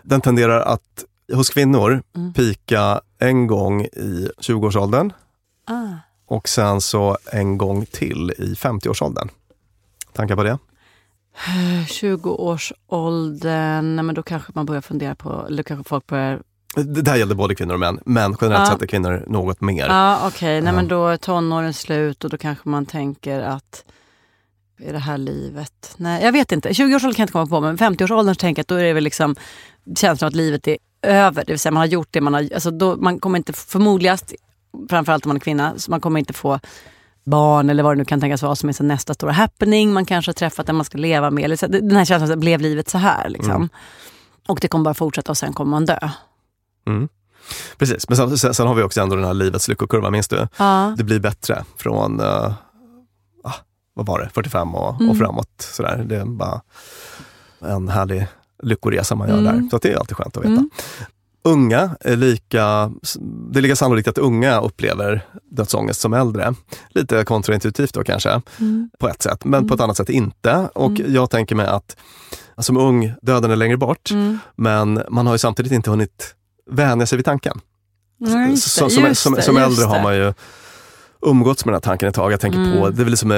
den 0.01 0.21
tenderar 0.21 0.61
att 0.61 1.05
hos 1.33 1.49
kvinnor 1.49 2.03
mm. 2.15 2.33
pika 2.33 3.01
en 3.19 3.47
gång 3.47 3.81
i 3.81 4.29
20-årsåldern. 4.41 5.13
Ah 5.65 6.07
och 6.27 6.49
sen 6.49 6.81
så 6.81 7.17
en 7.31 7.57
gång 7.57 7.85
till 7.85 8.33
i 8.37 8.53
50-årsåldern. 8.53 9.29
Tankar 10.13 10.35
på 10.35 10.43
det? 10.43 10.57
20-årsåldern, 11.87 14.05
men 14.05 14.15
då 14.15 14.23
kanske 14.23 14.51
man 14.55 14.65
börjar 14.65 14.81
fundera 14.81 15.15
på, 15.15 15.45
eller 15.47 15.63
kanske 15.63 15.89
folk 15.89 16.07
börjar 16.07 16.41
det 16.75 17.01
där 17.01 17.15
gällde 17.15 17.35
både 17.35 17.55
kvinnor 17.55 17.73
och 17.73 17.79
män, 17.79 17.99
men 18.05 18.35
generellt 18.41 18.67
ja. 18.67 18.73
sett 18.73 18.81
är 18.81 18.87
kvinnor 18.87 19.23
något 19.27 19.61
mer. 19.61 19.87
Ja, 19.87 20.17
Okej, 20.17 20.27
okay. 20.27 20.61
Nej, 20.61 20.73
men 20.73 20.87
då 20.87 21.07
är 21.07 21.17
tonåren 21.17 21.73
slut 21.73 22.23
och 22.23 22.29
då 22.29 22.37
kanske 22.37 22.69
man 22.69 22.85
tänker 22.85 23.41
att 23.41 23.83
är 24.79 24.93
det 24.93 24.99
här 24.99 25.17
livet? 25.17 25.95
Nej, 25.97 26.23
jag 26.23 26.31
vet 26.31 26.51
inte. 26.51 26.69
20-årsåldern 26.69 26.99
kan 26.99 27.21
jag 27.21 27.23
inte 27.23 27.31
komma 27.31 27.47
på, 27.47 27.61
men 27.61 27.77
50-årsåldern 27.77 28.35
tänker 28.35 28.59
jag 28.59 28.63
att 28.63 28.67
då 28.67 28.75
är 28.75 28.83
det 28.83 28.93
väl 28.93 29.03
liksom 29.03 29.35
känslan 29.95 30.27
att 30.27 30.35
livet 30.35 30.67
är 30.67 30.77
över. 31.07 31.43
Det 31.45 31.51
vill 31.51 31.59
säga 31.59 31.71
man 31.71 31.81
har 31.81 31.87
gjort 31.87 32.07
det 32.11 32.21
man 32.21 32.33
har... 32.33 32.49
Alltså 32.53 32.71
då, 32.71 32.95
man 32.95 33.19
kommer 33.19 33.37
inte 33.37 33.53
förmodligast 33.53 34.33
framförallt 34.89 35.25
om 35.25 35.29
man 35.29 35.35
är 35.35 35.41
kvinna, 35.41 35.73
så 35.77 35.91
man 35.91 36.01
kommer 36.01 36.19
inte 36.19 36.33
få 36.33 36.59
barn 37.23 37.69
eller 37.69 37.83
vad 37.83 37.95
det 37.95 37.97
nu 37.97 38.05
kan 38.05 38.21
tänkas 38.21 38.41
vara 38.41 38.55
som 38.55 38.69
är 38.69 38.83
nästa 38.83 39.13
stora 39.13 39.31
happening. 39.31 39.93
Man 39.93 40.05
kanske 40.05 40.29
har 40.29 40.33
träffat 40.33 40.65
den 40.65 40.75
man 40.75 40.85
ska 40.85 40.97
leva 40.97 41.31
med. 41.31 41.43
Eller 41.43 41.55
så, 41.55 41.67
den 41.67 41.95
här 41.95 42.05
känslan, 42.05 42.31
att 42.31 42.39
blev 42.39 42.61
livet 42.61 42.89
så 42.89 42.97
här? 42.97 43.29
Liksom. 43.29 43.51
Mm. 43.51 43.69
Och 44.47 44.59
det 44.61 44.67
kommer 44.67 44.83
bara 44.83 44.93
fortsätta 44.93 45.31
och 45.31 45.37
sen 45.37 45.53
kommer 45.53 45.71
man 45.71 45.85
dö. 45.85 46.09
Mm. 46.87 47.09
Precis, 47.77 48.09
men 48.09 48.37
sen, 48.37 48.53
sen, 48.53 48.67
har 48.67 48.75
vi 48.75 48.83
också 48.83 49.01
ändå 49.01 49.15
den 49.15 49.25
här 49.25 49.33
livets 49.33 49.67
lyckokurva, 49.67 50.09
minns 50.09 50.27
du? 50.27 50.47
Ja. 50.57 50.95
Det 50.97 51.03
blir 51.03 51.19
bättre 51.19 51.63
från, 51.77 52.21
uh, 52.21 52.53
vad 53.93 54.05
var 54.05 54.19
det, 54.19 54.29
45 54.33 54.75
och, 54.75 54.95
mm. 54.95 55.09
och 55.09 55.17
framåt. 55.17 55.49
Sådär. 55.57 56.05
Det 56.05 56.15
är 56.15 56.25
bara 56.25 56.61
en 57.59 57.89
härlig 57.89 58.27
lyckoresa 58.63 59.15
man 59.15 59.29
gör 59.29 59.41
där. 59.41 59.53
Mm. 59.53 59.69
Så 59.69 59.77
det 59.77 59.91
är 59.91 59.97
alltid 59.97 60.17
skönt 60.17 60.37
att 60.37 60.43
veta. 60.43 60.51
Mm. 60.51 60.69
unga 61.43 61.95
är 61.99 62.15
lika, 62.15 62.91
det 63.51 63.59
är 63.59 63.61
lika 63.61 63.75
sannolikt 63.75 64.07
att 64.07 64.17
unga 64.17 64.61
upplever 64.61 65.25
dödsångest 65.51 66.01
som 66.01 66.13
äldre. 66.13 66.53
Lite 66.89 67.23
kontraintuitivt 67.23 67.93
då 67.93 68.03
kanske, 68.03 68.41
på 68.99 69.09
ett 69.09 69.21
sätt, 69.21 69.45
men 69.45 69.67
på 69.67 69.73
ett 69.73 69.81
annat 69.81 69.97
sätt 69.97 70.09
inte. 70.09 70.69
Och 70.75 70.99
jag 71.07 71.29
tänker 71.29 71.55
mig 71.55 71.67
att 71.67 71.97
som 72.57 72.77
ung, 72.77 73.13
döden 73.21 73.51
är 73.51 73.55
längre 73.55 73.77
bort, 73.77 74.09
men 74.55 75.03
man 75.09 75.27
har 75.27 75.33
ju 75.33 75.37
samtidigt 75.37 75.71
inte 75.71 75.89
hunnit 75.89 76.35
vänja 76.71 77.05
sig 77.05 77.17
vid 77.17 77.25
tanken. 77.25 77.59
Ja, 78.17 78.27
det, 78.27 78.57
som, 78.57 78.89
som, 78.89 79.15
som 79.15 79.35
just 79.35 79.49
äldre 79.49 79.85
har 79.85 80.03
man 80.03 80.15
ju 80.15 80.33
umgåtts 81.21 81.65
med 81.65 81.71
den 81.71 81.75
här 81.75 81.81
tanken 81.81 82.09
ett 82.09 82.15
tag. 82.15 82.31
Jag 82.31 82.39
tänker 82.39 82.59
Mm. 82.59 82.79
på, 82.79 82.89
det 82.89 83.01
är 83.01 83.03
väl 83.03 83.11
liksom 83.11 83.31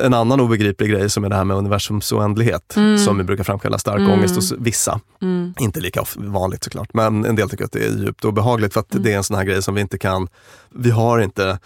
en 0.00 0.14
annan 0.14 0.40
obegriplig 0.40 0.90
grej 0.90 1.10
som 1.10 1.24
är 1.24 1.28
det 1.28 1.36
här 1.36 1.44
med 1.44 1.56
universums 1.56 2.12
oändlighet, 2.12 2.74
som 3.04 3.18
ju 3.18 3.22
brukar 3.24 3.44
framkalla 3.44 3.78
stark 3.78 3.98
Mm. 4.00 4.12
ångest 4.12 4.34
hos 4.36 4.52
vissa. 4.52 5.00
Mm. 5.22 5.54
Inte 5.58 5.80
lika 5.80 6.04
vanligt 6.16 6.64
såklart, 6.64 6.94
men 6.94 7.24
en 7.24 7.36
del 7.36 7.50
tycker 7.50 7.64
att 7.64 7.72
det 7.72 7.86
är 7.86 7.90
djupt 7.98 8.24
obehagligt 8.24 8.72
för 8.72 8.80
att 8.80 8.92
Mm. 8.94 9.02
det 9.04 9.12
är 9.12 9.16
en 9.16 9.24
sån 9.24 9.36
här 9.36 9.44
grej 9.44 9.62
som 9.62 9.74
vi 9.74 9.80
inte 9.80 9.98
kan, 9.98 10.28
vi 10.74 10.90
har 10.90 11.18
inte, 11.18 11.58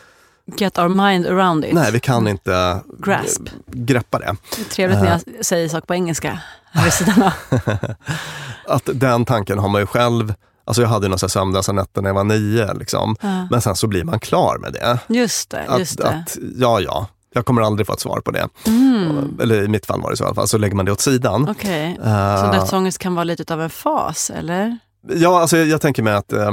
Get 0.57 0.79
our 0.79 0.89
mind 0.89 1.27
around 1.27 1.65
it. 1.65 1.73
nej 1.75 1.93
vi 1.93 2.01
kan 2.01 2.29
inte 2.29 2.81
Grasp. 2.99 3.43
eh, 3.47 3.53
greppa 3.67 4.19
det. 4.19 4.37
Det 4.57 4.61
är 4.63 4.65
trevligt 4.65 4.99
när 5.01 5.21
jag 5.37 5.45
säger 5.45 5.69
saker 5.69 5.87
på 5.87 5.95
engelska. 5.95 6.39
här 6.73 6.85
vid 6.85 6.93
sidan 6.93 7.23
av. 7.23 7.33
Att 8.67 8.89
den 8.95 9.25
tanken 9.25 9.59
har 9.59 9.69
man 9.69 9.81
ju 9.81 9.87
själv, 9.87 10.35
alltså 10.71 10.83
jag 10.83 10.89
hade 10.89 11.09
några 11.09 11.29
sömnlösa 11.29 11.73
nätter 11.73 12.03
när 12.03 12.09
jag 12.09 12.15
var 12.15 12.25
nio, 12.25 12.75
liksom. 12.75 13.17
Ja. 13.21 13.47
men 13.51 13.61
sen 13.61 13.77
så 13.77 13.87
blir 13.87 14.05
man 14.05 14.21
klar 14.21 14.59
med 14.59 14.73
det. 14.73 14.99
Just 15.09 15.51
det, 15.51 15.67
just 15.79 16.01
Att, 16.01 16.07
det. 16.07 16.17
att, 16.19 16.37
ja, 16.57 16.81
ja, 16.81 17.07
jag 17.35 17.45
kommer 17.47 17.63
aldrig 17.63 17.87
få 17.87 17.93
ett 17.93 18.01
svar 18.01 18.21
på 18.21 18.31
det. 18.31 18.49
Mm. 18.67 19.39
Eller 19.43 19.63
i 19.63 19.69
mitt 19.69 19.87
fall 19.87 20.01
var 20.03 20.11
det 20.11 20.17
så 20.17 20.25
i 20.25 20.27
alla 20.27 20.35
fall, 20.35 20.49
så 20.49 20.59
lägger 20.59 20.77
man 20.77 20.85
det 20.85 20.93
åt 20.93 21.01
sidan. 21.01 21.49
Okej, 21.51 21.99
Eh, 22.05 22.41
så 22.45 22.53
dödsångest 22.53 22.99
kan 22.99 23.15
vara 23.15 23.25
lite 23.25 23.55
av 23.55 23.63
en 23.63 23.71
fas, 23.71 24.31
eller? 24.31 24.79
Ja, 25.09 25.41
alltså 25.41 25.57
jag, 25.57 25.67
jag 25.67 25.81
tänker 25.81 26.03
mig 26.03 26.15
att, 26.15 26.33
eh, 26.33 26.53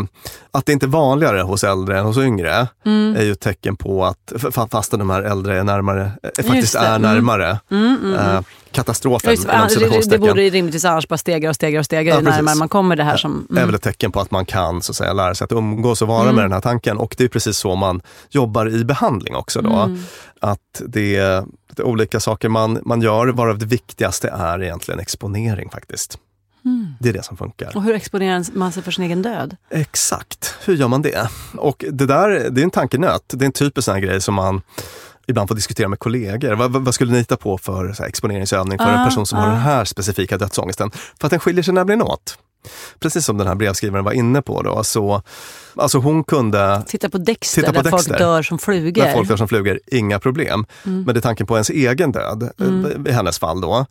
att 0.51 0.65
det 0.65 0.73
inte 0.73 0.85
är 0.85 0.87
vanligare 0.87 1.41
hos 1.41 1.63
äldre 1.63 1.99
än 1.99 2.05
hos 2.05 2.17
yngre 2.17 2.67
Mm. 2.85 3.15
är 3.15 3.23
ju 3.23 3.31
ett 3.31 3.39
tecken 3.39 3.75
på 3.75 4.05
att, 4.05 4.33
fastän 4.71 4.99
de 4.99 5.09
här 5.09 5.21
äldre 5.21 5.59
är 5.59 5.63
närmare, 5.63 6.11
eh, 6.23 6.45
faktiskt 6.45 6.73
det, 6.73 6.79
är 6.79 6.95
mm. 6.95 7.01
närmare 7.01 7.59
Mm, 7.71 7.97
mm, 8.03 8.13
eh, 8.13 8.29
mm. 8.29 8.43
katastrofen, 8.71 9.31
Just, 9.31 9.47
det, 9.47 9.89
det, 9.89 10.09
det 10.09 10.19
borde 10.19 10.41
rimligtvis 10.41 10.85
annars 10.85 11.07
bara 11.07 11.17
stegra 11.17 11.49
och 11.49 11.55
stegra 11.55 11.79
och 11.79 11.85
stegra 11.85 12.13
Ja, 12.13 12.19
ju 12.19 12.25
närmare 12.25 12.55
man 12.55 12.69
kommer 12.69 12.95
det 12.95 13.03
här 13.03 13.17
som... 13.17 13.47
är 13.49 13.53
Mm. 13.55 13.67
väl 13.67 13.75
ett 13.75 13.81
tecken 13.81 14.11
på 14.11 14.19
att 14.19 14.31
man 14.31 14.45
kan 14.45 14.81
så 14.81 14.91
att 14.91 14.95
säga, 14.95 15.13
lära 15.13 15.35
sig 15.35 15.45
att 15.45 15.51
umgås 15.51 16.01
och 16.01 16.07
vara 16.07 16.31
med 16.31 16.43
den 16.43 16.51
här 16.51 16.61
tanken. 16.61 16.97
Och 16.97 17.15
det 17.17 17.23
är 17.23 17.27
precis 17.27 17.57
så 17.57 17.75
man 17.75 18.01
jobbar 18.29 18.69
i 18.69 18.85
behandling 18.85 19.35
också. 19.35 19.61
Då. 19.61 19.97
Att 20.41 20.81
det 20.87 21.15
är, 21.15 21.43
det 21.75 21.81
är 21.81 21.85
olika 21.85 22.19
saker 22.19 22.49
man, 22.49 22.79
man 22.85 23.01
gör, 23.01 23.27
varav 23.27 23.57
det 23.57 23.65
viktigaste 23.65 24.29
är 24.29 24.63
egentligen 24.63 24.99
exponering 24.99 25.69
faktiskt. 25.69 26.17
Mm. 26.99 27.03
Det 27.03 27.09
är 27.09 27.13
det 27.13 27.23
som 27.23 27.37
funkar. 27.37 27.77
Och 27.77 27.83
hur 27.83 27.95
exponerar 27.95 28.45
man 28.53 28.71
sig 28.71 28.83
för 28.83 28.91
sin 28.91 29.03
egen 29.03 29.21
död? 29.21 29.55
Exakt, 29.69 30.55
hur 30.65 30.75
gör 30.75 30.87
man 30.87 31.01
det? 31.01 31.29
Och 31.57 31.85
det 31.91 32.05
där 32.05 32.29
det 32.49 32.61
är 32.61 32.63
en 32.63 32.71
tankenöt. 32.71 33.23
Det 33.27 33.43
är 33.43 33.45
en 33.45 33.51
typisk 33.51 33.85
sån 33.85 33.93
här 33.93 34.01
grej 34.01 34.21
som 34.21 34.35
man 34.35 34.61
ibland 35.27 35.47
får 35.47 35.55
diskutera 35.55 35.87
med 35.87 35.99
kollegor. 35.99 36.53
Vad, 36.53 36.71
vad 36.71 36.93
skulle 36.93 37.11
ni 37.11 37.17
hitta 37.17 37.37
på 37.37 37.57
för 37.57 37.95
här, 37.99 38.05
exponeringsövning 38.05 38.77
för 38.77 38.85
Ah, 38.85 38.99
en 38.99 39.05
person 39.05 39.25
som 39.25 39.39
har 39.39 39.47
ah. 39.47 39.51
den 39.51 39.59
här 39.59 39.85
specifika 39.85 40.37
dödsångesten? 40.37 40.91
För 41.19 41.27
att 41.27 41.31
den 41.31 41.39
skiljer 41.39 41.63
sig 41.63 41.73
nämligen 41.73 42.01
åt. 42.01 42.37
Precis 42.99 43.25
som 43.25 43.37
den 43.37 43.47
här 43.47 43.55
brevskrivaren 43.55 44.05
var 44.05 44.11
inne 44.11 44.41
på 44.41 44.61
då, 44.61 44.83
så 44.83 45.21
alltså 45.75 45.97
hon 45.97 46.23
kunde 46.23 46.83
Titta 46.87 47.09
på 47.09 47.17
Dexter, 47.17 47.61
Titta 47.61 47.73
på 47.73 47.81
där 47.81 47.91
Dexter. 47.91 48.09
folk 48.09 48.19
dör 48.19 48.43
som 48.43 48.59
flugor. 48.59 49.03
när 49.03 49.13
folk 49.13 49.29
dör 49.29 49.37
som 49.37 49.47
flugor, 49.47 49.79
inga 49.87 50.19
problem. 50.19 50.65
Mm. 50.85 51.03
Men 51.03 51.15
det 51.15 51.19
är 51.19 51.21
tanken 51.21 51.47
på 51.47 51.55
ens 51.55 51.69
egen 51.69 52.11
död, 52.11 52.43
eh, 52.43 53.11
i 53.11 53.11
hennes 53.11 53.39
fall 53.39 53.61
då. 53.61 53.85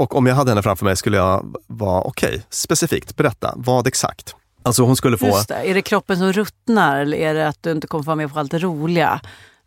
Och 0.00 0.16
om 0.16 0.26
jag 0.26 0.34
hade 0.34 0.50
henne 0.50 0.62
framför 0.62 0.84
mig 0.84 0.96
skulle 0.96 1.16
jag 1.16 1.56
vara, 1.66 2.02
okej, 2.02 2.42
specifikt, 2.50 3.16
berätta, 3.16 3.54
vad 3.56 3.86
exakt? 3.86 4.34
Alltså 4.62 4.82
hon 4.82 4.96
skulle 4.96 5.18
få... 5.18 5.26
Just 5.26 5.48
det. 5.48 5.54
Är 5.54 5.74
det 5.74 5.82
kroppen 5.82 6.18
som 6.18 6.32
ruttnar 6.32 7.00
eller 7.00 7.16
är 7.16 7.34
det 7.34 7.48
att 7.48 7.62
du 7.62 7.70
inte 7.70 7.86
kommer 7.86 8.02
få 8.02 8.06
vara 8.06 8.16
med 8.16 8.32
på 8.32 8.38
allt 8.38 8.50
det 8.50 8.58
roliga? 8.58 9.20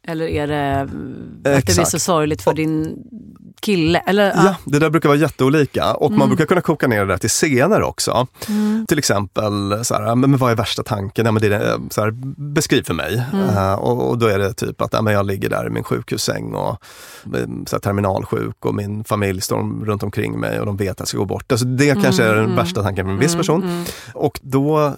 Eller 0.08 0.28
är 0.28 0.48
det 0.48 0.82
att 0.82 0.88
det 0.88 0.96
blir 1.42 1.58
Exakt. 1.58 1.90
så 1.90 2.00
sorgligt 2.00 2.42
för 2.42 2.54
din 2.54 3.04
kille? 3.64 4.00
Eller, 4.00 4.32
Ja, 4.36 4.56
det 4.66 4.80
där 4.80 4.90
brukar 4.90 5.10
vara 5.10 5.20
jätteolika 5.20 5.94
och 5.94 6.08
Mm. 6.08 6.20
man 6.20 6.28
brukar 6.30 6.46
kunna 6.46 6.62
koka 6.62 6.88
ner 6.88 7.00
det 7.00 7.06
där 7.14 7.18
till 7.18 7.30
scener 7.30 7.82
också. 7.82 8.28
Till 8.88 8.98
exempel, 8.98 9.80
så 9.86 9.94
här, 9.96 10.16
men 10.16 10.38
vad 10.38 10.52
är 10.52 10.56
värsta 10.56 10.84
tanken? 10.84 11.26
Ja, 11.26 11.32
men 11.32 11.42
det 11.42 11.48
är, 11.56 11.72
eh, 11.72 11.78
så 11.90 12.02
här, 12.02 12.12
beskriv 12.54 12.84
för 12.84 12.94
mig. 12.94 13.24
Mm. 13.34 13.50
Eh, 13.50 13.74
och, 13.74 14.10
och 14.10 14.18
då 14.18 14.28
är 14.28 14.40
det 14.40 14.54
typ 14.54 14.82
att 14.82 14.94
ja, 14.94 15.02
men 15.02 15.14
jag 15.14 15.26
ligger 15.26 15.50
där 15.50 15.68
i 15.68 15.70
min 15.70 15.84
sjukhussäng 15.84 16.54
och 16.54 16.70
eh, 17.36 17.48
så 17.68 17.76
här, 17.76 17.80
terminalsjuk 17.80 18.66
och 18.66 18.76
min 18.76 19.04
familj 19.04 19.42
står 19.42 19.86
runt 19.86 20.04
omkring 20.04 20.40
mig 20.40 20.60
och 20.60 20.66
de 20.66 20.78
vet 20.78 20.92
att 20.92 21.00
jag 21.00 21.08
ska 21.08 21.18
gå 21.18 21.26
bort. 21.26 21.52
Alltså, 21.52 21.66
det 21.66 22.02
kanske 22.04 22.24
är 22.24 22.36
den 22.36 22.56
värsta 22.56 22.84
tanken 22.84 23.06
för 23.06 23.12
en 23.14 23.20
viss 23.20 23.36
person. 23.36 23.86
Och 24.14 24.40
då 24.44 24.94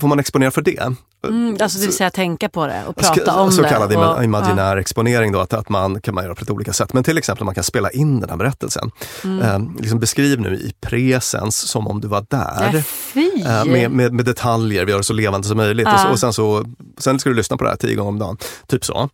får 0.00 0.08
man 0.08 0.18
exponera 0.18 0.50
för 0.50 0.62
det. 0.62 0.92
Mm, 1.28 1.56
alltså 1.60 1.78
det 1.78 1.86
vill 1.86 1.96
säga 1.96 2.10
tänka 2.10 2.48
på 2.48 2.66
det 2.66 2.82
och 2.86 2.96
prata 2.96 3.40
om 3.40 3.52
så 3.52 3.62
det. 3.62 3.68
kallad 3.68 3.92
ima- 3.92 4.14
och- 4.16 4.24
imaginär 4.24 4.76
exponering 4.76 5.32
då, 5.32 5.40
att, 5.40 5.52
att 5.52 5.68
man 5.68 6.00
kan 6.00 6.14
man 6.14 6.24
göra 6.24 6.34
på 6.34 6.40
lite 6.40 6.52
olika 6.52 6.72
sätt. 6.72 6.92
Men 6.92 7.04
till 7.04 7.18
exempel 7.18 7.44
man 7.44 7.54
kan 7.54 7.64
spela 7.64 7.90
in 7.90 8.20
den 8.20 8.30
här 8.30 8.36
berättelsen. 8.36 8.90
Mm. 9.24 9.40
Eh, 9.42 9.80
liksom 9.82 9.98
beskriv 9.98 10.40
nu 10.40 10.54
i 10.54 10.72
presens 10.80 11.56
som 11.56 11.86
om 11.88 12.00
du 12.00 12.08
var 12.08 12.26
där. 12.28 12.82
Fy! 12.82 13.30
Eh, 13.46 13.64
med, 13.64 13.90
med, 13.90 14.12
med 14.12 14.24
detaljer, 14.24 14.84
vi 14.84 14.90
gör 14.90 14.98
det 14.98 15.04
så 15.04 15.12
levande 15.12 15.48
som 15.48 15.56
möjligt. 15.56 15.86
Och, 15.88 16.00
så, 16.00 16.08
och 16.08 16.18
sen, 16.20 16.32
så, 16.32 16.64
sen 16.98 17.18
ska 17.18 17.30
du 17.30 17.36
lyssna 17.36 17.56
på 17.56 17.64
det 17.64 17.70
här 17.70 17.76
tio 17.76 17.94
gånger 17.94 18.08
om 18.08 18.18
dagen. 18.18 18.36
Typ 18.66 18.84
så. 18.84 19.08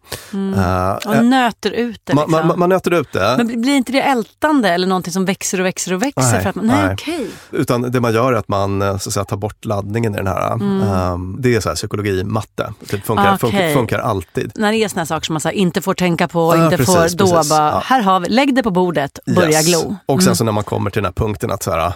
Eh, 0.57 0.93
och 0.93 1.15
eh, 1.15 1.23
nöter 1.23 1.71
ut 1.71 2.01
det. 2.05 2.15
man, 2.15 2.25
Liksom. 2.29 2.47
man, 2.49 2.59
man 2.59 2.69
nöter 2.69 2.91
ut 2.95 3.13
det. 3.13 3.35
men 3.39 3.61
blir 3.63 3.77
inte 3.77 3.93
det 3.93 4.01
ältande 4.03 4.69
eller 4.69 4.87
någonting 4.87 5.13
som 5.13 5.25
växer 5.25 5.61
och 5.61 5.67
växer 5.67 5.93
och 5.93 6.03
växer? 6.03 6.23
Nej, 6.33 6.43
för 6.43 6.49
att 6.51 6.55
man, 6.57 6.67
nej, 6.67 6.85
nej. 6.85 6.93
okej. 6.95 7.27
Utan 7.51 7.83
det 7.83 8.01
man 8.01 8.15
gör 8.15 8.33
är 8.33 8.37
att 8.37 8.49
man 8.49 8.83
eh, 8.83 8.99
så 8.99 9.09
att 9.09 9.13
säga, 9.15 9.25
tar 9.25 9.37
bort 9.37 9.65
laddningen 9.65 10.15
i 10.15 10.17
den 10.17 10.27
här. 10.27 10.53
eh, 10.53 11.19
det 11.39 11.55
är 11.55 11.61
så 11.61 11.69
här 11.69 11.77
psykologi, 11.97 12.25
matte. 12.25 12.73
Det 12.91 13.01
funkar, 13.01 13.27
Ah, 13.27 13.35
okej. 13.35 13.51
funkar, 13.51 13.73
funkar 13.75 13.99
alltid. 13.99 14.53
När 14.55 14.73
det 14.73 14.79
är 14.85 14.89
såna 14.89 15.07
saker 15.07 15.25
som 15.27 15.33
man 15.35 15.41
så 15.41 15.51
inte 15.51 15.83
får 15.83 15.95
tänka 15.95 16.29
på, 16.29 16.57
Ja, 16.57 16.65
inte 16.65 16.77
precis, 16.77 16.95
får 16.95 17.19
då 17.19 17.33
precis. 17.35 17.51
bara, 17.51 17.71
Ja. 17.71 17.83
här 17.85 18.01
har 18.03 18.21
vi, 18.21 18.29
lägg 18.29 18.55
det 18.55 18.63
på 18.63 18.71
bordet, 18.71 19.19
börja 19.27 19.49
Yes. 19.51 19.67
glo. 19.67 19.83
Mm. 19.85 19.97
Och 20.07 20.23
sen 20.23 20.37
så 20.37 20.45
när 20.45 20.53
man 20.53 20.65
kommer 20.65 20.91
till 20.91 21.03
den 21.03 21.13
här 21.19 21.27
punkten 21.27 21.51
att 21.51 21.63
så 21.63 21.71
här, 21.71 21.93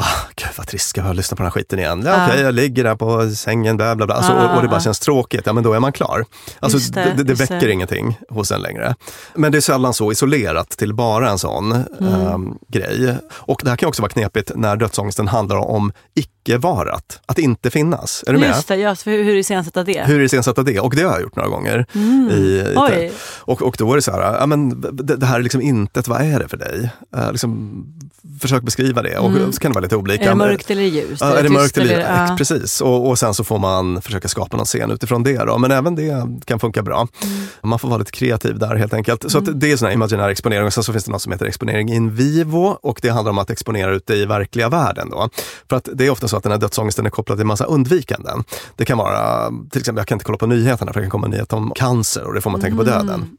ah, 0.00 0.28
gud 0.36 0.48
vad 0.56 0.66
trist, 0.66 0.88
ska 0.88 1.00
jag 1.00 1.16
lyssna 1.16 1.36
på 1.36 1.42
den 1.42 1.46
här 1.46 1.60
skiten 1.60 1.78
igen? 1.78 2.02
Ja, 2.06 2.10
Ja. 2.10 2.26
Okej, 2.26 2.40
jag 2.42 2.54
ligger 2.54 2.84
där 2.84 2.96
på 2.96 3.30
sängen, 3.30 3.76
bla 3.76 3.96
bla 3.96 4.06
bla. 4.06 4.14
Alltså, 4.14 4.32
Ja, 4.32 4.48
och, 4.50 4.56
och 4.56 4.62
det 4.62 4.68
bara 4.68 4.80
känns 4.80 4.98
tråkigt, 5.00 5.42
ja 5.44 5.52
men 5.52 5.64
då 5.64 5.72
är 5.72 5.80
man 5.80 5.92
klar. 5.92 6.24
Alltså, 6.60 6.78
Just 6.78 6.94
det, 6.94 7.12
det, 7.16 7.22
det, 7.24 7.34
väcker 7.34 7.60
det. 7.60 7.72
ingenting 7.72 8.18
hos 8.28 8.50
en 8.52 8.60
längre. 8.60 8.94
Men 9.34 9.52
det 9.52 9.58
är 9.58 9.62
sällan 9.62 9.94
så 9.94 10.12
isolerat 10.12 10.68
till 10.70 10.94
bara 10.94 11.30
en 11.30 11.38
sån 11.38 11.72
Mm. 11.72 12.14
ehm, 12.26 12.54
grej. 12.68 13.16
Och 13.30 13.60
det 13.64 13.70
här 13.70 13.76
kan 13.76 13.88
också 13.88 14.02
vara 14.02 14.10
knepigt 14.12 14.52
när 14.54 14.76
dödsångesten 14.76 15.28
handlar 15.28 15.56
om 15.56 15.92
icke-varat, 16.14 17.20
att 17.26 17.38
inte 17.38 17.70
finnas. 17.70 18.24
Är 18.26 18.32
du 18.32 18.38
med? 18.38 18.48
Just 18.48 18.68
det, 18.68 18.76
just, 18.76 19.06
hur, 19.06 19.24
hur 19.24 19.34
iscensätta 19.36 19.84
det? 19.84 20.04
Hur 20.06 20.20
iscensätta 20.20 20.62
det? 20.62 20.80
Och 20.80 20.96
det 20.96 21.02
har 21.02 21.12
jag 21.12 21.20
gjort 21.22 21.36
några 21.36 21.48
gånger. 21.48 21.86
I, 21.92 21.98
i, 21.98 22.60
Mm. 22.60 22.72
Oj. 22.76 23.12
och, 23.38 23.62
och 23.62 23.74
då 23.78 23.92
är 23.92 23.96
det 23.96 24.02
så 24.02 24.10
här, 24.12 24.20
ja, 24.40 24.46
men 24.46 24.80
det, 24.80 25.16
det 25.16 25.26
här 25.26 25.38
är 25.38 25.42
liksom 25.42 25.60
intet, 25.60 26.08
vad 26.08 26.20
är 26.20 26.38
det 26.38 26.48
för 26.48 26.56
dig? 26.56 26.90
Uh, 27.16 27.30
liksom, 27.32 27.84
försök 28.40 28.62
beskriva 28.62 29.02
det 29.02 29.18
och 29.18 29.54
så 29.54 29.60
kan 29.60 29.70
det 29.70 29.74
vara 29.74 29.80
lite 29.90 29.96
olika. 29.96 30.30
Mm. 30.30 30.40
Är 30.40 30.44
det 30.46 30.50
mörkt 30.50 30.70
eller 30.70 30.82
ljust? 30.82 31.20
Ja, 31.20 31.38
är 31.38 31.42
det 31.42 31.48
mörkt 31.48 31.78
eller, 31.78 32.00
ja. 32.00 32.24
ex- 32.24 32.36
Precis, 32.36 32.80
och, 32.80 33.08
och 33.08 33.18
sen 33.18 33.34
så 33.34 33.44
får 33.44 33.58
man 33.58 34.02
försöka 34.02 34.28
skapa 34.28 34.56
någon 34.56 34.66
scen 34.66 34.90
utifrån 34.90 35.22
det. 35.22 35.44
Då. 35.44 35.58
Men 35.58 35.70
även 35.70 35.94
det 35.94 36.26
kan 36.44 36.60
funka 36.60 36.82
bra. 36.82 37.08
Mm. 37.22 37.42
Man 37.62 37.78
får 37.78 37.88
vara 37.88 37.98
lite 37.98 38.10
kreativ 38.10 38.58
där 38.58 38.74
helt 38.76 38.94
enkelt. 38.94 39.30
Så 39.30 39.38
att 39.38 39.60
det 39.60 39.72
är 39.72 39.76
sån 39.76 39.86
här 39.86 39.94
imaginär 39.94 40.28
exponering 40.28 40.66
och 40.66 40.72
sen 40.72 40.84
så 40.84 40.92
finns 40.92 41.04
det 41.04 41.10
något 41.12 41.22
som 41.22 41.32
heter 41.32 41.46
exponering 41.46 41.92
in 41.92 42.14
vivo 42.14 42.78
och 42.82 42.98
det 43.02 43.08
handlar 43.08 43.30
om 43.30 43.38
att 43.38 43.50
exponera 43.50 43.90
ut 43.94 44.06
det 44.06 44.16
i 44.16 44.26
verkliga 44.26 44.68
världen. 44.68 45.10
Då. 45.10 45.28
För 45.68 45.76
att 45.76 45.88
det 45.94 46.06
är 46.06 46.10
ofta 46.10 46.28
så 46.28 46.36
att 46.36 46.42
den 46.42 46.52
här 46.52 46.58
dödsångesten 46.58 47.06
är 47.06 47.10
kopplad 47.10 47.38
till 47.38 47.46
massa 47.46 47.64
undvikanden. 47.64 48.44
Det 48.76 48.84
kan 48.84 48.98
vara, 48.98 49.48
till 49.70 49.80
exempel 49.80 50.00
jag 50.00 50.06
kan 50.08 50.16
inte 50.16 50.24
kolla 50.24 50.38
på 50.38 50.46
nyheterna 50.46 50.92
för 50.92 51.00
det 51.00 51.04
kan 51.04 51.10
komma 51.10 51.26
en 51.26 51.30
nyhet 51.30 51.52
om 51.52 51.72
cancer 51.74 52.24
och 52.26 52.34
det 52.34 52.40
får 52.40 52.50
man 52.50 52.60
tänka 52.60 52.76
på 52.76 52.82
döden. 52.82 53.38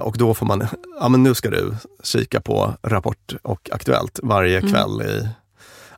Och 0.00 0.16
då 0.18 0.34
får 0.34 0.46
man, 0.46 0.66
ja 1.00 1.08
men 1.08 1.22
nu 1.22 1.34
ska 1.34 1.50
du 1.50 1.74
kika 2.02 2.40
på 2.40 2.74
Rapport 2.82 3.34
och 3.42 3.70
Aktuellt 3.72 4.20
varje 4.22 4.60
kväll 4.60 5.02
i 5.02 5.28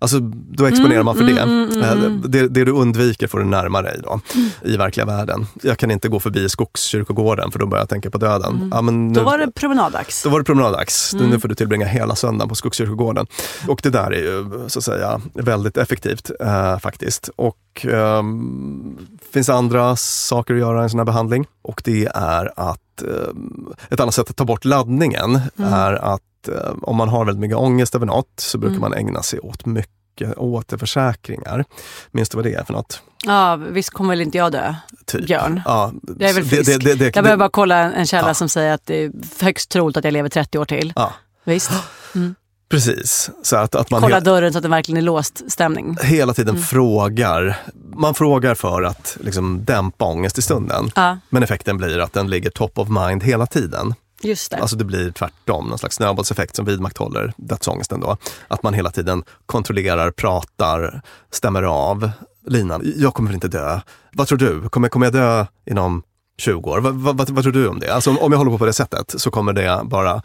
Alltså 0.02 0.18
då 0.56 0.66
exponerar 0.66 1.02
man 1.02 1.16
för 1.16 1.24
det. 1.24 1.40
Eh, 1.40 2.10
det. 2.10 2.48
Det 2.48 2.64
du 2.64 2.72
undviker 2.72 3.26
får 3.26 3.38
du 3.38 3.44
närma 3.44 3.82
dig 3.82 4.00
då, 4.02 4.20
i 4.64 4.76
verkliga 4.76 5.06
världen. 5.06 5.46
Jag 5.62 5.78
kan 5.78 5.90
inte 5.90 6.08
gå 6.08 6.20
förbi 6.20 6.48
Skogskyrkogården 6.48 7.50
för 7.50 7.58
då 7.58 7.66
börjar 7.66 7.82
jag 7.82 7.88
tänka 7.88 8.10
på 8.10 8.18
döden. 8.18 8.70
Ja, 8.74 8.82
men 8.82 9.08
nu, 9.08 9.14
Då 9.14 9.24
var 9.24 9.38
det 9.38 9.50
promenaddags. 9.52 10.22
då 10.22 10.30
var 10.30 10.38
det 10.38 10.44
promenaddags. 10.44 11.14
Nu 11.14 11.38
får 11.40 11.48
du 11.48 11.54
tillbringa 11.54 11.86
hela 11.86 12.14
söndagen 12.16 12.48
på 12.48 12.54
Skogskyrkogården. 12.54 13.26
Och 13.68 13.80
det 13.82 13.90
där 13.90 14.10
är 14.12 14.22
ju 14.22 14.68
så 14.68 14.78
att 14.78 14.84
säga 14.84 15.20
väldigt 15.34 15.76
effektivt 15.76 16.30
eh, 16.40 16.78
faktiskt. 16.78 17.30
Och 17.36 17.86
ehm, 17.90 18.98
finns 19.32 19.48
andra 19.48 19.96
saker 19.96 20.54
att 20.54 20.60
göra 20.60 20.80
i 20.80 20.82
en 20.82 20.90
sån 20.90 21.00
här 21.00 21.04
behandling. 21.04 21.46
Och 21.62 21.82
det 21.84 22.08
är 22.14 22.52
att 22.56 23.02
ehm, 23.02 23.66
ett 23.90 24.00
annat 24.00 24.14
sätt 24.14 24.30
att 24.30 24.36
ta 24.36 24.44
bort 24.44 24.64
laddningen 24.64 25.40
är 25.56 25.92
att 25.92 26.22
eh, 26.48 26.54
om 26.82 26.96
man 26.96 27.08
har 27.08 27.24
väldigt 27.24 27.40
mycket 27.40 27.56
ångest 27.56 27.94
över 27.94 28.06
något 28.06 28.32
så 28.36 28.58
brukar 28.58 28.78
man 28.80 28.94
ägna 28.94 29.22
sig 29.22 29.40
åt 29.40 29.66
mycket 29.66 29.92
återförsäkringar. 30.36 31.64
Minns 32.10 32.28
du 32.28 32.36
vad 32.36 32.44
det 32.44 32.54
är 32.54 32.64
för 32.64 32.72
något? 32.72 33.02
Ja, 33.24 33.56
visst 33.56 33.90
kommer 33.90 34.10
väl 34.10 34.20
inte 34.20 34.38
jag 34.38 34.52
dö? 34.52 34.74
Typ. 35.06 35.26
Björn. 35.26 35.60
Ja, 35.64 35.92
Jag 36.18 36.30
är 36.30 36.34
väl 36.34 36.44
frisk. 36.44 36.66
det- 36.70 36.78
det- 36.84 36.94
det- 36.94 37.16
jag 37.16 37.24
behöver 37.24 37.36
bara 37.38 37.48
kolla 37.48 37.76
en 37.92 38.06
källa 38.06 38.28
Ja. 38.28 38.34
som 38.34 38.48
säger 38.48 38.72
att 38.74 38.86
det 38.86 39.04
är 39.04 39.12
högst 39.40 39.70
troligt 39.70 39.96
att 39.96 40.04
jag 40.04 40.12
lever 40.12 40.28
30 40.28 40.58
år 40.58 40.64
till. 40.64 40.92
Ja, 40.96 41.12
Visst? 41.44 41.70
Precis. 42.70 43.30
Så 43.42 43.56
att, 43.56 43.74
att 43.74 43.90
man 43.90 44.00
Kolla 44.02 44.20
dörren 44.20 44.52
så 44.52 44.58
att 44.58 44.62
det 44.62 44.68
verkligen 44.68 44.96
är 44.98 45.02
låst 45.02 45.50
stämning. 45.52 45.96
hela 46.02 46.34
tiden 46.34 46.54
Mm. 46.54 46.62
frågar. 46.66 47.56
Man 47.96 48.14
frågar 48.14 48.54
för 48.54 48.82
att 48.82 49.16
liksom, 49.20 49.64
dämpa 49.64 50.04
ångest 50.04 50.38
i 50.38 50.42
stunden. 50.42 50.90
Ja. 50.94 51.18
Men 51.28 51.42
effekten 51.42 51.76
blir 51.76 51.98
att 51.98 52.12
den 52.12 52.30
ligger 52.30 52.50
top 52.50 52.78
of 52.78 52.88
mind 52.88 53.22
hela 53.22 53.46
tiden. 53.46 53.94
Just 54.24 54.50
det. 54.50 54.56
Alltså 54.56 54.76
det 54.76 54.84
blir 54.84 55.10
tvärtom, 55.10 55.66
någon 55.66 55.78
slags 55.78 55.96
snöbollseffekt 55.96 56.56
som 56.56 56.64
vidmakthåller 56.64 57.32
dödsångesten 57.36 58.00
då. 58.00 58.16
Att 58.48 58.62
man 58.62 58.74
hela 58.74 58.90
tiden 58.90 59.22
kontrollerar, 59.46 60.10
pratar, 60.10 61.02
stämmer 61.30 61.62
av 61.62 62.10
linan. 62.46 62.92
Jag 62.96 63.14
kommer 63.14 63.28
väl 63.28 63.34
inte 63.34 63.48
dö. 63.48 63.80
Vad 64.12 64.26
tror 64.28 64.38
du? 64.38 64.68
Kommer, 64.68 64.88
kommer 64.88 65.06
jag 65.06 65.12
dö 65.12 65.46
inom 65.70 66.02
20 66.38 66.70
år? 66.70 66.78
Vad, 66.80 66.94
vad, 66.94 67.30
vad, 67.30 67.42
tror 67.44 67.52
du 67.52 67.68
om 67.68 67.78
det? 67.78 67.94
Alltså 67.94 68.10
om, 68.10 68.18
om 68.18 68.32
jag 68.32 68.38
håller 68.38 68.50
på 68.50 68.58
på 68.58 68.66
det 68.66 68.72
sättet 68.72 69.14
så 69.20 69.30
kommer 69.30 69.52
det 69.52 69.80
bara 69.84 70.22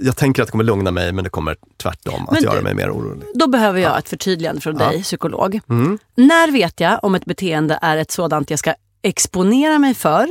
jag 0.00 0.16
tänker 0.16 0.42
att 0.42 0.48
det 0.48 0.52
kommer 0.52 0.64
lugna 0.64 0.90
mig 0.90 1.12
men 1.12 1.24
det 1.24 1.30
kommer 1.30 1.56
tvärtom 1.82 2.28
att 2.28 2.32
Men 2.32 2.42
göra 2.42 2.56
du- 2.56 2.62
mig 2.62 2.74
mer 2.74 2.90
orolig. 2.90 3.24
Då 3.34 3.46
behöver 3.46 3.80
jag 3.80 3.98
ett 3.98 4.08
förtydligande 4.08 4.60
från 4.60 4.74
dig, 4.74 5.02
psykolog. 5.02 5.60
Mm. 5.68 5.98
När 6.14 6.52
vet 6.52 6.80
jag 6.80 6.98
om 7.02 7.14
ett 7.14 7.24
beteende 7.24 7.78
är 7.82 7.96
ett 7.96 8.10
sådant 8.10 8.50
jag 8.50 8.58
ska 8.58 8.74
exponera 9.02 9.78
mig 9.78 9.94
för 9.94 10.28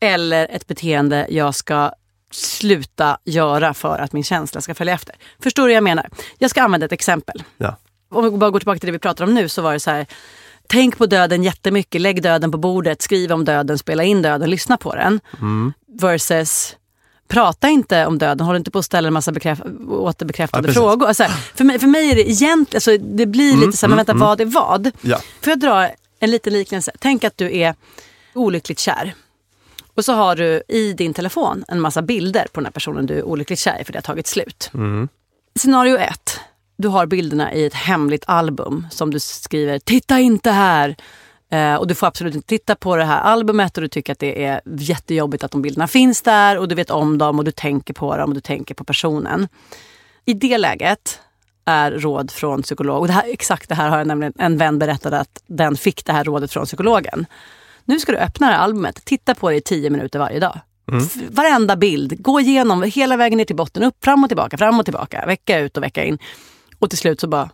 eller 0.00 0.46
ett 0.50 0.66
beteende 0.66 1.26
jag 1.30 1.54
ska 1.54 1.92
sluta 2.32 3.18
göra 3.24 3.74
för 3.74 3.98
att 3.98 4.12
min 4.12 4.24
känsla 4.24 4.60
ska 4.60 4.74
följa 4.74 4.94
efter? 4.94 5.14
Förstår 5.42 5.62
du 5.62 5.68
vad 5.68 5.76
jag 5.76 5.84
menar? 5.84 6.08
Jag 6.38 6.50
ska 6.50 6.62
använda 6.62 6.86
ett 6.86 6.92
exempel. 6.92 7.42
Ja. 7.58 7.76
Om 8.10 8.24
vi 8.24 8.30
bara 8.30 8.50
går 8.50 8.58
tillbaka 8.60 8.78
till 8.80 8.86
det 8.86 8.92
vi 8.92 8.98
pratar 8.98 9.24
om 9.24 9.34
nu 9.34 9.48
så 9.48 9.62
var 9.62 9.72
det 9.72 9.80
så 9.80 9.90
här. 9.90 10.06
Tänk 10.66 10.98
på 10.98 11.06
döden 11.06 11.42
jättemycket, 11.42 12.00
lägg 12.00 12.22
döden 12.22 12.52
på 12.52 12.58
bordet, 12.58 13.02
skriv 13.02 13.32
om 13.32 13.44
döden, 13.44 13.78
spela 13.78 14.02
in 14.04 14.22
döden, 14.22 14.50
lyssna 14.50 14.76
på 14.76 14.94
den. 14.94 15.20
Versus 16.00 16.76
Prata 17.28 17.68
inte 17.68 18.06
om 18.06 18.18
döden, 18.18 18.46
håll 18.46 18.56
inte 18.56 18.70
på 18.70 18.78
att 18.78 18.84
ställa 18.84 19.06
en 19.06 19.12
massa 19.14 19.30
bekräf- 19.30 19.88
återbekräftade 19.90 20.68
Ja, 20.68 20.74
frågor. 20.74 21.06
Alltså, 21.08 21.24
för, 21.54 21.64
mig, 21.64 21.78
för 21.78 21.86
mig 21.86 22.10
är 22.10 22.14
det 22.14 22.30
egentligen, 22.30 22.76
alltså, 22.76 22.98
det 22.98 23.26
blir 23.26 23.56
lite 23.56 23.76
så 23.76 23.86
här, 23.86 23.88
men 23.88 23.96
vänta 23.96 24.14
vad 24.14 24.40
är 24.40 24.44
vad? 24.44 24.90
Ja. 25.00 25.20
Får 25.40 25.50
jag 25.50 25.60
dra 25.60 25.88
en 26.20 26.30
liten 26.30 26.52
liknelse? 26.52 26.92
Tänk 26.98 27.24
att 27.24 27.36
du 27.36 27.56
är 27.56 27.74
olyckligt 28.34 28.78
kär. 28.78 29.14
Och 30.00 30.04
så 30.04 30.12
har 30.12 30.36
du 30.36 30.62
i 30.68 30.92
din 30.92 31.14
telefon 31.14 31.64
en 31.68 31.80
massa 31.80 32.02
bilder 32.02 32.46
på 32.52 32.60
den 32.60 32.64
här 32.64 32.72
personen 32.72 33.06
du 33.06 33.18
är 33.18 33.22
olyckligt 33.22 33.58
kär 33.58 33.80
i 33.80 33.84
för 33.84 33.92
det 33.92 33.96
har 33.96 34.02
tagit 34.02 34.26
slut. 34.26 34.70
Scenario 35.58 35.96
ett. 35.98 36.40
Du 36.76 36.88
har 36.88 37.06
bilderna 37.06 37.54
i 37.54 37.64
ett 37.66 37.74
hemligt 37.74 38.24
album 38.26 38.86
som 38.90 39.10
du 39.10 39.20
skriver 39.20 39.78
“Titta 39.78 40.20
inte 40.20 40.50
här!” 40.50 40.96
eh, 41.50 41.74
och 41.74 41.86
du 41.86 41.94
får 41.94 42.06
absolut 42.06 42.34
inte 42.34 42.48
titta 42.48 42.74
på 42.74 42.96
det 42.96 43.04
här 43.04 43.20
albumet 43.20 43.76
och 43.76 43.82
du 43.82 43.88
tycker 43.88 44.12
att 44.12 44.18
det 44.18 44.44
är 44.44 44.60
jättejobbigt 44.64 45.44
att 45.44 45.50
de 45.50 45.62
bilderna 45.62 45.86
finns 45.86 46.22
där 46.22 46.58
och 46.58 46.68
du 46.68 46.74
vet 46.74 46.90
om 46.90 47.18
dem 47.18 47.38
och 47.38 47.44
du 47.44 47.52
tänker 47.52 47.94
på 47.94 48.16
dem 48.16 48.28
och 48.28 48.34
du 48.34 48.40
tänker 48.40 48.74
på 48.74 48.84
personen. 48.84 49.48
I 50.24 50.34
det 50.34 50.58
läget 50.58 51.20
är 51.64 51.90
råd 51.90 52.30
från 52.30 52.62
psykolog, 52.62 53.00
och 53.00 53.06
det 53.06 53.12
här, 53.12 53.24
exakt 53.26 53.68
det 53.68 53.74
här 53.74 53.88
har 53.88 53.98
jag 53.98 54.06
nämligen, 54.06 54.32
en 54.38 54.58
vän 54.58 54.78
berättade 54.78 55.18
att 55.18 55.42
den 55.46 55.76
fick 55.76 56.04
det 56.04 56.12
här 56.12 56.24
rådet 56.24 56.52
från 56.52 56.66
psykologen. 56.66 57.26
Nu 57.90 58.00
ska 58.00 58.12
du 58.12 58.18
öppna 58.18 58.46
det 58.46 58.52
här 58.52 58.60
albumet, 58.60 59.04
titta 59.04 59.34
på 59.34 59.50
det 59.50 59.56
i 59.56 59.60
tio 59.60 59.90
minuter 59.90 60.18
varje 60.18 60.40
dag. 60.40 60.60
F- 61.02 61.16
Varenda 61.30 61.76
bild, 61.76 62.22
gå 62.22 62.40
igenom 62.40 62.82
hela 62.82 63.16
vägen 63.16 63.36
ner 63.36 63.44
till 63.44 63.56
botten, 63.56 63.82
upp, 63.82 64.04
fram 64.04 64.24
och 64.24 64.30
tillbaka, 64.30 64.58
fram 64.58 64.78
och 64.78 64.84
tillbaka, 64.84 65.26
vecka 65.26 65.58
ut 65.58 65.76
och 65.76 65.82
vecka 65.82 66.04
in. 66.04 66.18
Och 66.78 66.90
till 66.90 66.98
slut 66.98 67.20
så 67.20 67.28
bara, 67.28 67.50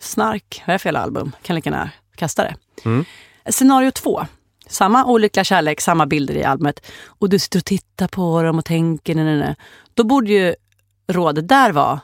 snark, 0.00 0.62
vad 0.66 0.68
är 0.68 0.72
det 0.74 0.78
för 0.78 0.88
jävla 0.88 1.00
album? 1.00 1.32
Kan 1.42 1.56
lika 1.56 1.70
gärna 1.70 1.90
kasta 2.16 2.42
det. 2.42 2.54
Scenario 3.52 3.90
två. 3.90 4.26
Samma 4.68 5.04
olyckliga 5.04 5.44
kärlek, 5.44 5.80
samma 5.80 6.06
bilder 6.06 6.34
i 6.34 6.44
albumet. 6.44 6.86
Och 7.06 7.28
du 7.28 7.38
sitter 7.38 7.58
och 7.58 7.64
tittar 7.64 8.08
på 8.08 8.42
dem 8.42 8.58
och 8.58 8.64
tänker, 8.64 9.14
nej, 9.14 9.24
nej, 9.24 9.38
nej. 9.38 9.56
Då 9.94 10.04
borde 10.04 10.32
ju 10.32 10.54
rådet 11.08 11.48
där 11.48 11.72
vara, 11.72 12.00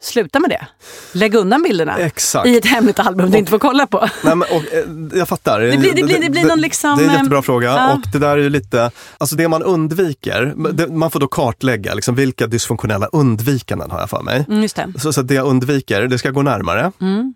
sluta 0.00 0.40
med 0.40 0.50
det. 0.50 0.66
Lägg 1.12 1.34
undan 1.34 1.62
bilderna 1.62 1.98
Exakt. 1.98 2.46
i 2.48 2.56
ett 2.56 2.66
hemligt 2.66 2.98
album 2.98 3.30
du 3.30 3.38
inte 3.38 3.50
får 3.50 3.58
kolla 3.58 3.86
på. 3.86 3.98
Nej, 4.24 4.36
men, 4.36 4.48
och, 4.50 4.72
eh, 4.74 5.18
jag 5.18 5.28
fattar. 5.28 5.60
Det 5.60 5.76
blir- 5.78 5.94
det 5.94 6.02
blir- 6.02 6.20
det 6.20 6.30
blir 6.30 6.44
någon 6.44 6.60
liksom, 6.60 6.98
Det 6.98 7.04
är 7.04 7.08
en 7.08 7.12
jättebra 7.14 7.42
fråga. 7.42 7.68
ja. 7.68 7.92
Och 7.92 8.00
det 8.12 8.18
där 8.18 8.28
är 8.28 8.36
ju 8.36 8.50
lite, 8.50 8.90
alltså 9.18 9.36
det 9.36 9.48
man 9.48 9.62
undviker, 9.62 10.54
det, 10.72 10.88
man 10.88 11.10
får 11.10 11.20
då 11.20 11.28
kartlägga 11.28 11.94
liksom, 11.94 12.14
vilka 12.14 12.46
dysfunktionella 12.46 13.06
undvikanden 13.06 13.90
har 13.90 14.00
jag 14.00 14.10
för 14.10 14.22
mig. 14.22 14.44
Mm, 14.48 14.60
det. 14.60 15.00
Så, 15.00 15.12
så 15.12 15.22
det 15.22 15.34
jag 15.34 15.46
undviker, 15.46 16.02
det 16.02 16.18
ska 16.18 16.30
gå 16.30 16.42
närmare. 16.42 16.92
Mm. 17.00 17.34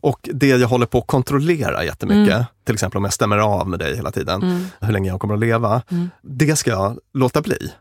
Och 0.00 0.18
det 0.32 0.48
jag 0.48 0.68
håller 0.68 0.86
på 0.86 0.98
att 0.98 1.06
kontrollera 1.06 1.84
jättemycket, 1.84 2.46
till 2.68 2.74
exempel 2.74 2.98
om 2.98 3.04
jag 3.04 3.12
stämmer 3.12 3.38
av 3.38 3.68
med 3.68 3.78
dig 3.78 3.96
hela 3.96 4.10
tiden, 4.10 4.42
Mm. 4.42 4.66
hur 4.80 4.92
länge 4.92 5.08
jag 5.10 5.20
kommer 5.20 5.34
att 5.34 5.40
leva, 5.40 5.82
det 6.22 6.56
ska 6.56 6.70
jag 6.70 6.98
låta 7.14 7.40
bli. 7.42 7.72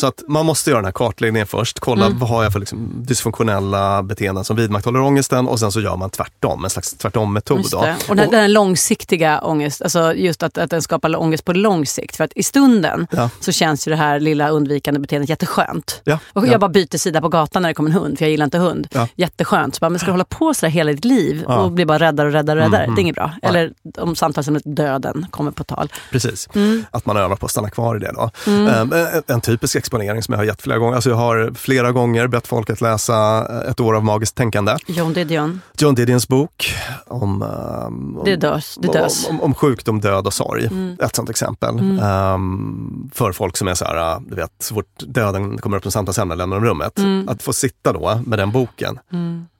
Så 0.00 0.06
att 0.06 0.22
man 0.28 0.46
måste 0.46 0.70
göra 0.70 0.78
den 0.80 0.84
här 0.84 0.92
kartläggningen 0.92 1.46
först, 1.46 1.80
kolla 1.80 2.06
Mm. 2.06 2.18
vad 2.18 2.28
har 2.28 2.42
jag 2.42 2.52
för 2.52 2.60
liksom 2.60 3.04
dysfunktionella 3.06 4.02
beteenden 4.02 4.44
som 4.44 4.56
vidmakthåller 4.56 5.00
ångesten 5.00 5.48
och 5.48 5.58
sen 5.60 5.72
så 5.72 5.80
gör 5.80 5.96
man 5.96 6.10
tvärtom, 6.10 6.64
en 6.64 6.70
slags 6.70 6.94
tvärtom-metod. 6.94 7.64
Då. 7.70 7.80
det. 7.82 7.96
Och 8.08 8.16
den, 8.16 8.30
den 8.30 8.52
långsiktiga 8.52 9.40
ångest, 9.40 9.82
alltså 9.82 10.14
just 10.14 10.42
att, 10.42 10.58
att 10.58 10.70
den 10.70 10.82
skapar 10.82 11.16
ångest 11.20 11.44
på 11.44 11.52
lång 11.52 11.86
sikt. 11.86 12.16
För 12.16 12.24
att 12.24 12.32
i 12.36 12.42
stunden 12.42 13.06
Ja. 13.10 13.30
så 13.40 13.52
känns 13.52 13.88
ju 13.88 13.90
det 13.90 13.96
här 13.96 14.20
lilla 14.20 14.48
undvikande 14.48 15.00
beteendet 15.00 15.28
jätteskönt. 15.30 16.00
Ja, 16.04 16.18
Och 16.32 16.46
ja. 16.46 16.50
jag 16.50 16.60
bara 16.60 16.70
byter 16.70 16.96
sida 16.98 17.20
på 17.20 17.28
gatan 17.28 17.62
när 17.62 17.68
det 17.68 17.74
kommer 17.74 17.90
en 17.90 17.96
hund, 17.96 18.18
för 18.18 18.24
jag 18.24 18.30
gillar 18.30 18.44
inte 18.44 18.58
hund. 18.58 18.88
Ja. 18.92 19.08
Jätteskönt. 19.16 19.74
Så 19.74 19.80
bara, 19.80 19.90
men 19.90 19.98
ska 19.98 20.06
du 20.06 20.12
hålla 20.12 20.24
på 20.24 20.54
sådär 20.54 20.70
hela 20.70 20.92
ditt 20.92 21.04
liv 21.04 21.44
Ja. 21.48 21.58
och 21.58 21.72
bli 21.72 21.86
bara 21.86 21.98
räddare 21.98 22.26
och 22.26 22.32
räddare 22.32 22.58
och 22.58 22.64
räddare? 22.64 22.84
Mm, 22.84 22.94
Det 22.94 23.00
är 23.00 23.02
inget 23.02 23.14
bra. 23.16 23.30
Eller 23.42 23.72
om 23.98 24.16
samtalsämnet 24.32 24.62
döden 24.66 25.26
kommer 25.30 25.50
på 25.50 25.64
tal. 25.64 25.92
Precis, 26.10 26.48
Mm. 26.54 26.84
att 26.90 27.06
man 27.06 27.16
övar 27.16 27.36
på 27.36 27.46
att 27.46 27.52
stanna 27.52 27.70
kvar 27.70 27.96
i 27.96 27.98
det. 27.98 28.12
Då. 28.12 28.30
Ehm, 28.52 28.92
en, 28.92 29.22
en 29.26 29.40
typisk 29.40 29.76
exponering 29.76 30.22
som 30.22 30.32
jag 30.32 30.38
har 30.38 30.44
gett 30.44 30.62
flera 30.62 30.78
gånger, 30.78 30.94
alltså 30.94 31.10
jag 31.10 31.16
har 31.16 31.52
flera 31.54 31.92
gånger 31.92 32.26
bett 32.26 32.46
folk 32.46 32.70
att 32.70 32.80
läsa 32.80 33.46
Ett 33.70 33.80
år 33.80 33.94
av 33.96 34.04
magiskt 34.04 34.36
tänkande. 34.36 34.76
John 34.86 35.12
Didion, 35.12 35.60
John 35.78 35.94
Didions 35.94 36.28
bok 36.28 36.74
om, 37.06 37.42
ehm, 37.42 38.18
om 38.18 38.24
det 38.24 38.36
dös. 38.36 38.78
Det 38.82 38.92
dös. 38.92 39.28
Om, 39.28 39.34
om, 39.40 39.42
om 39.42 39.54
sjukdom, 39.54 40.00
död 40.00 40.26
och 40.26 40.34
sorg. 40.34 40.66
Mm. 40.66 40.96
Ett 41.02 41.16
sånt 41.16 41.30
exempel. 41.30 41.98
Ehm, 42.02 43.10
för 43.14 43.32
folk 43.32 43.56
som 43.56 43.68
är 43.68 43.74
så 43.74 43.84
här, 43.84 44.20
du 44.28 44.34
vet, 44.34 44.50
så 44.58 44.74
fort 44.74 44.98
döden 45.06 45.58
kommer 45.58 45.76
upp 45.76 45.82
som 45.82 45.92
samtalsämne 45.92 46.34
lämnar 46.34 46.60
de 46.60 46.66
rummet. 46.66 46.98
Mm. 46.98 47.28
Att 47.28 47.42
få 47.42 47.52
sitta 47.52 47.92
då 47.92 48.20
med 48.26 48.38
den 48.38 48.50
boken, 48.52 48.98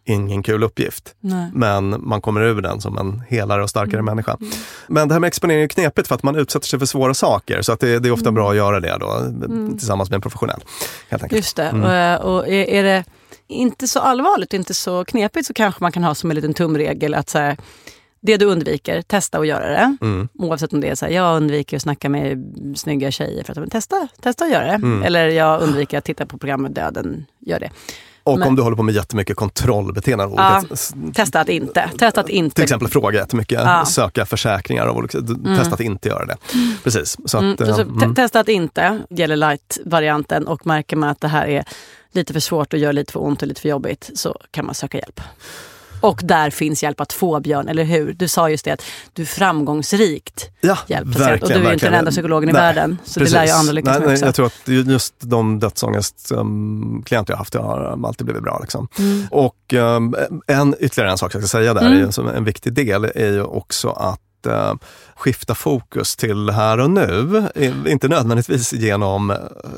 ingen 0.04 0.42
kul 0.42 0.62
uppgift. 0.62 1.14
Nej. 1.20 1.50
Men 1.54 2.08
man 2.08 2.20
kommer 2.20 2.40
ur 2.40 2.62
den 2.62 2.80
som 2.80 2.98
en 2.98 3.22
helare 3.28 3.62
och 3.62 3.70
starkare 3.70 3.98
Mm. 4.00 4.04
människa. 4.04 4.36
Men 4.88 5.08
det 5.08 5.14
här 5.14 5.20
med 5.20 5.28
exponering 5.28 5.62
är 5.62 5.68
knepigt 5.68 6.08
för 6.08 6.14
att 6.14 6.22
man 6.22 6.36
utsätter 6.36 6.66
sig 6.66 6.78
för 6.78 6.86
svåra 6.86 7.14
saker. 7.14 7.62
Så 7.62 7.72
att 7.72 7.80
det, 7.80 7.98
det 7.98 8.08
är 8.08 8.12
ofta 8.12 8.28
Mm. 8.28 8.34
bra 8.34 8.50
att 8.50 8.56
göra 8.56 8.80
det 8.80 8.96
då, 9.00 9.20
tillsammans 9.78 10.10
med 10.10 10.14
en 10.14 10.20
professionell. 10.20 10.60
Helt 11.08 11.22
enkelt. 11.22 11.38
Just 11.38 11.56
det. 11.56 11.62
Mm. 11.68 11.82
Och, 11.84 11.92
eh, 11.94 12.20
och 12.20 12.48
är, 12.48 12.64
är 12.68 12.82
det 12.82 13.04
inte 13.48 13.88
så 13.88 14.00
allvarligt, 14.00 14.52
inte 14.52 14.74
så 14.74 15.04
knepigt 15.04 15.46
så 15.46 15.52
kanske 15.54 15.84
man 15.84 15.92
kan 15.92 16.04
ha 16.04 16.14
som 16.14 16.30
en 16.30 16.34
liten 16.34 16.54
tumregel 16.54 17.14
att 17.14 17.30
så 17.30 17.38
här, 17.38 17.56
det 18.20 18.36
du 18.36 18.44
undviker, 18.46 19.02
testa 19.02 19.38
att 19.38 19.46
göra 19.46 19.68
det. 19.68 19.96
Mm. 20.00 20.28
Oavsett 20.34 20.72
om 20.72 20.80
det 20.80 20.88
är 20.88 20.94
så 20.94 21.06
här, 21.06 21.12
jag 21.12 21.36
undviker 21.36 21.76
att 21.76 21.82
snacka 21.82 22.08
med 22.08 22.54
snygga 22.76 23.10
tjejer. 23.10 23.44
För 23.44 23.52
att, 23.52 23.58
men 23.58 23.70
testa, 23.70 24.08
testa 24.20 24.44
att 24.44 24.50
göra 24.50 24.64
det. 24.64 24.74
Mm. 24.74 25.02
Eller 25.02 25.28
jag 25.28 25.62
undviker 25.62 25.98
att 25.98 26.04
titta 26.04 26.26
på 26.26 26.38
programmet 26.38 26.74
Döden, 26.74 27.26
gör 27.40 27.60
det. 27.60 27.70
Och 28.24 28.38
Men- 28.38 28.48
om 28.48 28.56
du 28.56 28.62
håller 28.62 28.76
på 28.76 28.82
med 28.82 28.94
jättemycket 28.94 29.36
kontrollbeteenden. 29.36 30.26
av 30.28 30.34
Ja. 30.36 30.62
Testa 31.14 31.40
att 31.40 31.48
inte. 31.48 31.90
Testa 31.98 32.20
att 32.20 32.28
inte. 32.28 32.54
Till 32.54 32.64
exempel 32.64 32.88
fråga 32.88 33.18
jättemycket, 33.18 33.60
Ja. 33.64 33.84
söka 33.84 34.26
försäkringar 34.26 34.86
av 34.86 34.96
olika, 34.96 35.18
testa 35.58 35.74
att 35.74 35.80
inte 35.80 36.08
göra 36.08 36.26
det. 36.26 36.36
Precis. 36.84 37.16
Så 37.24 37.36
att, 37.36 37.42
Mm, 37.42 37.56
så, 37.56 37.64
eh, 37.64 37.74
så, 37.74 37.82
mm. 37.82 38.00
te- 38.14 38.22
Testa 38.22 38.40
att 38.40 38.48
inte, 38.48 38.98
gäller 39.10 39.36
light-varianten. 39.36 40.46
Och 40.46 40.66
märker 40.66 40.96
man 40.96 41.08
att 41.08 41.20
det 41.20 41.28
här 41.28 41.46
är 41.46 41.64
lite 42.12 42.32
för 42.32 42.40
svårt 42.40 42.72
och 42.72 42.78
gör 42.78 42.92
lite 42.92 43.12
för 43.12 43.22
ont 43.22 43.42
och 43.42 43.48
lite 43.48 43.60
för 43.60 43.68
jobbigt 43.68 44.10
så 44.14 44.36
kan 44.50 44.66
man 44.66 44.74
söka 44.74 44.98
hjälp. 44.98 45.20
Och 46.02 46.20
där 46.24 46.50
finns 46.50 46.82
hjälp 46.82 47.00
att 47.00 47.12
få 47.12 47.40
Björn, 47.40 47.68
eller 47.68 47.84
hur? 47.84 48.12
Du 48.12 48.28
sa 48.28 48.50
just 48.50 48.64
det 48.64 48.70
att 48.70 48.82
du 49.12 49.26
framgångsrikt 49.26 50.50
Ja, 50.60 50.76
patienter. 50.86 51.42
Och 51.42 51.48
du 51.48 51.54
är 51.54 51.58
ju 51.58 51.62
inte 51.62 51.68
verkligen. 51.70 51.92
den 51.92 51.98
enda 51.98 52.10
psykologen 52.10 52.48
i 52.48 52.52
Nej, 52.52 52.62
världen. 52.62 52.98
Så 53.04 53.20
Precis. 53.20 53.34
det 53.34 53.40
lär 53.40 53.46
ju 53.46 53.52
andra 53.52 53.72
lyckas 53.72 53.90
nej, 53.90 53.98
med 54.00 54.06
nej, 54.08 54.14
också. 54.14 54.24
Jag 54.26 54.34
tror 54.34 54.46
att 54.46 54.68
just 54.88 55.14
de 55.20 55.58
dödsångestklienter 55.58 57.32
jag 57.32 57.38
haft, 57.38 57.54
jag 57.54 57.62
har 57.62 58.06
alltid 58.06 58.24
blivit 58.24 58.42
bra. 58.42 58.58
Liksom. 58.62 58.88
Mm. 58.98 59.26
Och 59.30 59.72
um, 59.74 60.14
en, 60.46 60.74
ytterligare 60.80 61.10
en 61.10 61.18
sak 61.18 61.34
jag 61.34 61.42
ska 61.42 61.48
säga 61.48 61.74
där, 61.74 61.86
Mm. 61.92 62.12
som 62.12 62.28
en 62.28 62.44
viktig 62.44 62.72
del, 62.72 63.04
är 63.04 63.32
ju 63.32 63.42
också 63.42 63.90
att 63.90 64.20
eh, 64.46 64.74
skifta 65.16 65.54
fokus 65.54 66.16
till 66.16 66.50
här 66.50 66.80
och 66.80 66.90
nu. 66.90 67.42
Inte 67.86 68.08
nödvändigtvis 68.08 68.72
genom 68.72 69.30
eh, 69.30 69.36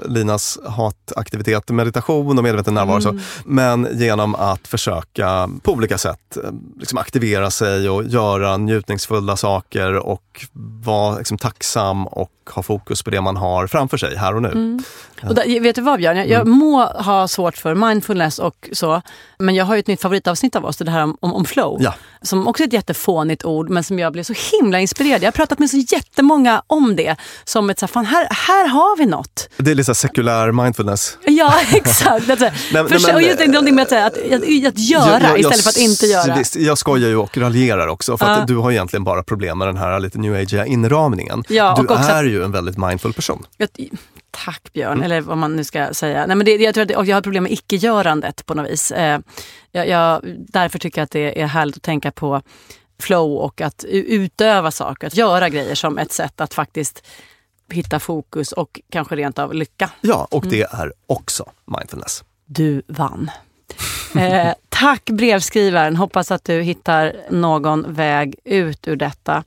Linas 0.08 0.58
hataktivitet, 0.68 1.68
meditation 1.70 2.38
och 2.38 2.44
medveten 2.44 2.74
närvaro, 2.74 2.94
Mm. 2.94 3.02
så, 3.02 3.24
men 3.46 3.88
genom 3.92 4.34
att 4.34 4.68
försöka 4.68 5.48
på 5.62 5.72
olika 5.72 5.98
sätt 5.98 6.36
eh, 6.44 6.50
liksom 6.78 6.98
aktivera 6.98 7.50
sig 7.50 7.88
och 7.90 8.04
göra 8.04 8.56
njutningsfulla 8.56 9.36
saker 9.36 9.94
och 9.94 10.46
vara 10.84 11.18
liksom, 11.18 11.38
tacksam 11.38 12.06
och 12.06 12.30
ha 12.54 12.62
fokus 12.62 13.02
på 13.02 13.10
det 13.10 13.20
man 13.20 13.36
har 13.36 13.66
framför 13.66 13.96
sig 13.96 14.16
här 14.16 14.34
och 14.34 14.42
nu. 14.42 14.48
Mm. 14.48 14.82
Och 15.28 15.34
där, 15.34 15.60
vet 15.60 15.76
du 15.76 15.82
vad 15.82 15.98
Björn, 15.98 16.16
jag, 16.16 16.24
Mm. 16.26 16.36
jag 16.38 16.46
må 16.46 16.84
ha 16.84 17.28
svårt 17.28 17.56
för 17.56 17.74
mindfulness 17.74 18.38
och 18.38 18.68
så, 18.72 19.02
men 19.38 19.54
jag 19.54 19.64
har 19.64 19.74
ju 19.74 19.80
ett 19.80 19.86
nytt 19.86 20.00
favoritavsnitt 20.02 20.56
av 20.56 20.64
oss, 20.64 20.76
det 20.76 20.90
här 20.90 21.02
om, 21.02 21.16
om, 21.20 21.34
om 21.34 21.44
flow. 21.44 21.76
Ja. 21.82 21.94
Som 22.22 22.46
också 22.48 22.62
är 22.62 22.66
ett 22.66 22.72
jättefånigt 22.72 23.44
ord, 23.44 23.70
men 23.70 23.84
som 23.84 23.98
jag 23.98 24.12
blev 24.12 24.22
så 24.22 24.34
himla 24.52 24.80
inspirerad. 24.80 25.22
Jag 25.22 25.26
har 25.26 25.32
pratat 25.32 25.58
med 25.58 25.70
så 25.70 25.76
jättemånga 25.76 26.62
om 26.66 26.96
det. 26.96 27.16
Som 27.44 27.70
ett 27.70 27.78
så 27.78 27.86
här, 27.86 27.92
fan 27.92 28.06
här, 28.06 28.28
här 28.30 28.66
har 28.68 28.96
vi 28.98 29.06
något. 29.06 29.48
Det 29.56 29.70
är 29.70 29.74
lite 29.74 29.94
sekulär 29.94 30.52
mindfulness. 30.52 31.18
Ja, 31.24 31.54
exakt. 31.72 32.30
Alltså, 32.30 32.44
nej, 32.72 32.88
för, 32.88 33.06
men- 33.06 33.14
och 33.14 33.22
just 33.22 33.38
det, 33.38 33.46
någonting 33.46 33.74
med 33.74 33.82
att, 33.82 33.92
att, 33.92 34.16
att, 34.32 34.42
att 34.66 34.78
göra 34.78 35.20
Jag- 35.20 35.30
jag- 35.30 35.38
istället 35.40 35.62
för 35.62 35.70
att 35.70 35.76
inte 35.76 36.06
göra. 36.06 36.36
Visst, 36.36 36.56
jag 36.56 36.78
skojar 36.78 37.08
ju 37.08 37.16
och 37.16 37.36
raljerar 37.38 37.86
också 37.86 38.16
för 38.18 38.26
att 38.26 38.38
Ja. 38.38 38.44
du 38.46 38.56
har 38.56 38.70
egentligen 38.72 39.04
bara 39.04 39.22
problem 39.22 39.58
med 39.58 39.68
den 39.68 39.76
här 39.76 40.00
lite 40.00 40.18
new 40.18 40.34
age 40.34 40.54
inramningen. 40.66 41.44
Ja, 41.48 41.84
du 41.88 41.94
är 41.94 42.24
ju 42.24 42.44
en 42.44 42.52
väldigt 42.52 42.78
mindful 42.78 43.12
person. 43.12 43.46
Jag, 43.56 43.68
tack 44.44 44.72
Björn, 44.72 44.92
Mm. 44.92 45.02
eller 45.02 45.20
vad 45.20 45.38
man 45.38 45.56
nu 45.56 45.64
ska 45.64 45.94
säga. 45.94 46.26
Nej, 46.26 46.36
men 46.36 46.44
det, 46.46 46.56
jag, 46.56 46.74
tror 46.74 46.82
att 46.82 46.88
det, 46.88 46.96
och 46.96 47.06
jag 47.06 47.16
har 47.16 47.22
problem 47.22 47.42
med 47.42 47.52
icke-görandet 47.52 48.46
på 48.46 48.54
något 48.54 48.70
vis. 48.70 48.90
Eh, 48.92 49.20
jag, 49.72 49.88
jag, 49.88 50.20
därför 50.48 50.78
tycker 50.78 51.00
jag 51.00 51.04
att 51.04 51.10
det 51.10 51.40
är 51.42 51.46
härligt 51.46 51.76
att 51.76 51.82
tänka 51.82 52.10
på 52.10 52.42
flow 53.00 53.36
och 53.38 53.60
att 53.60 53.84
utöva 53.88 54.70
saker, 54.70 55.06
att 55.06 55.16
göra 55.16 55.48
grejer 55.48 55.74
som 55.74 55.98
ett 55.98 56.12
sätt 56.12 56.40
att 56.40 56.54
faktiskt 56.54 57.06
hitta 57.70 58.00
fokus 58.00 58.52
och 58.52 58.80
kanske 58.90 59.16
rent 59.16 59.38
av 59.38 59.54
lycka. 59.54 59.90
Ja, 60.00 60.26
och 60.30 60.44
Mm. 60.44 60.56
det 60.56 60.62
är 60.62 60.92
också 61.06 61.50
mindfulness. 61.64 62.24
Du 62.46 62.82
vann. 62.88 63.30
Eh, 64.18 64.52
tack 64.68 65.04
brevskrivaren. 65.10 65.96
Hoppas 65.96 66.30
att 66.30 66.44
du 66.44 66.62
hittar 66.62 67.12
någon 67.30 67.94
väg 67.94 68.34
ut 68.44 68.88
ur 68.88 68.96
detta. 68.96 69.44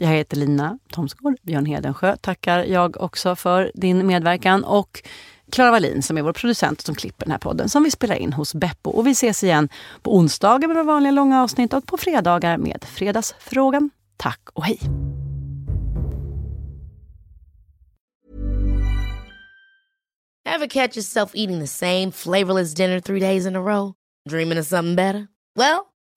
Jag 0.00 0.08
heter 0.08 0.36
Lina 0.36 0.78
Thomsgård. 0.92 1.36
Björn 1.42 1.66
Hedensjö 1.66 2.16
tackar 2.16 2.64
jag 2.64 3.00
också 3.00 3.36
för 3.36 3.70
din 3.74 4.06
medverkan. 4.06 4.64
Och 4.64 5.02
Klara 5.52 5.70
Wallin 5.70 6.02
som 6.02 6.18
är 6.18 6.22
vår 6.22 6.32
producent 6.32 6.80
som 6.80 6.94
klipper 6.94 7.24
den 7.24 7.32
här 7.32 7.38
podden 7.38 7.68
som 7.68 7.82
vi 7.82 7.90
spelar 7.90 8.16
in 8.16 8.32
hos 8.32 8.54
Beppo. 8.54 8.90
Och 8.90 9.06
vi 9.06 9.10
ses 9.10 9.44
igen 9.44 9.68
på 10.02 10.16
onsdagar 10.16 10.68
med 10.68 10.76
våra 10.76 10.84
vanliga 10.84 11.10
långa 11.10 11.42
avsnitt 11.42 11.72
och 11.72 11.86
på 11.86 11.96
fredagar 11.96 12.58
med 12.58 12.84
Fredagsfrågan. 12.84 13.90
Tack 14.16 14.40
och 14.52 14.64
hej! 14.64 14.80
Ever 20.54 20.66
catch 20.66 20.96
yourself 20.96 21.30
eating 21.34 21.60
the 21.60 21.66
same 21.66 22.12
flavorless 22.12 22.74
dinner 22.74 23.00
three 23.00 23.20
days 23.20 23.46
in 23.46 23.56
a 23.56 23.60
row? 23.60 23.94
Dreaming 24.28 24.58
of 24.58 24.66
something 24.66 24.96
better? 24.96 25.28
Well, 25.56 25.86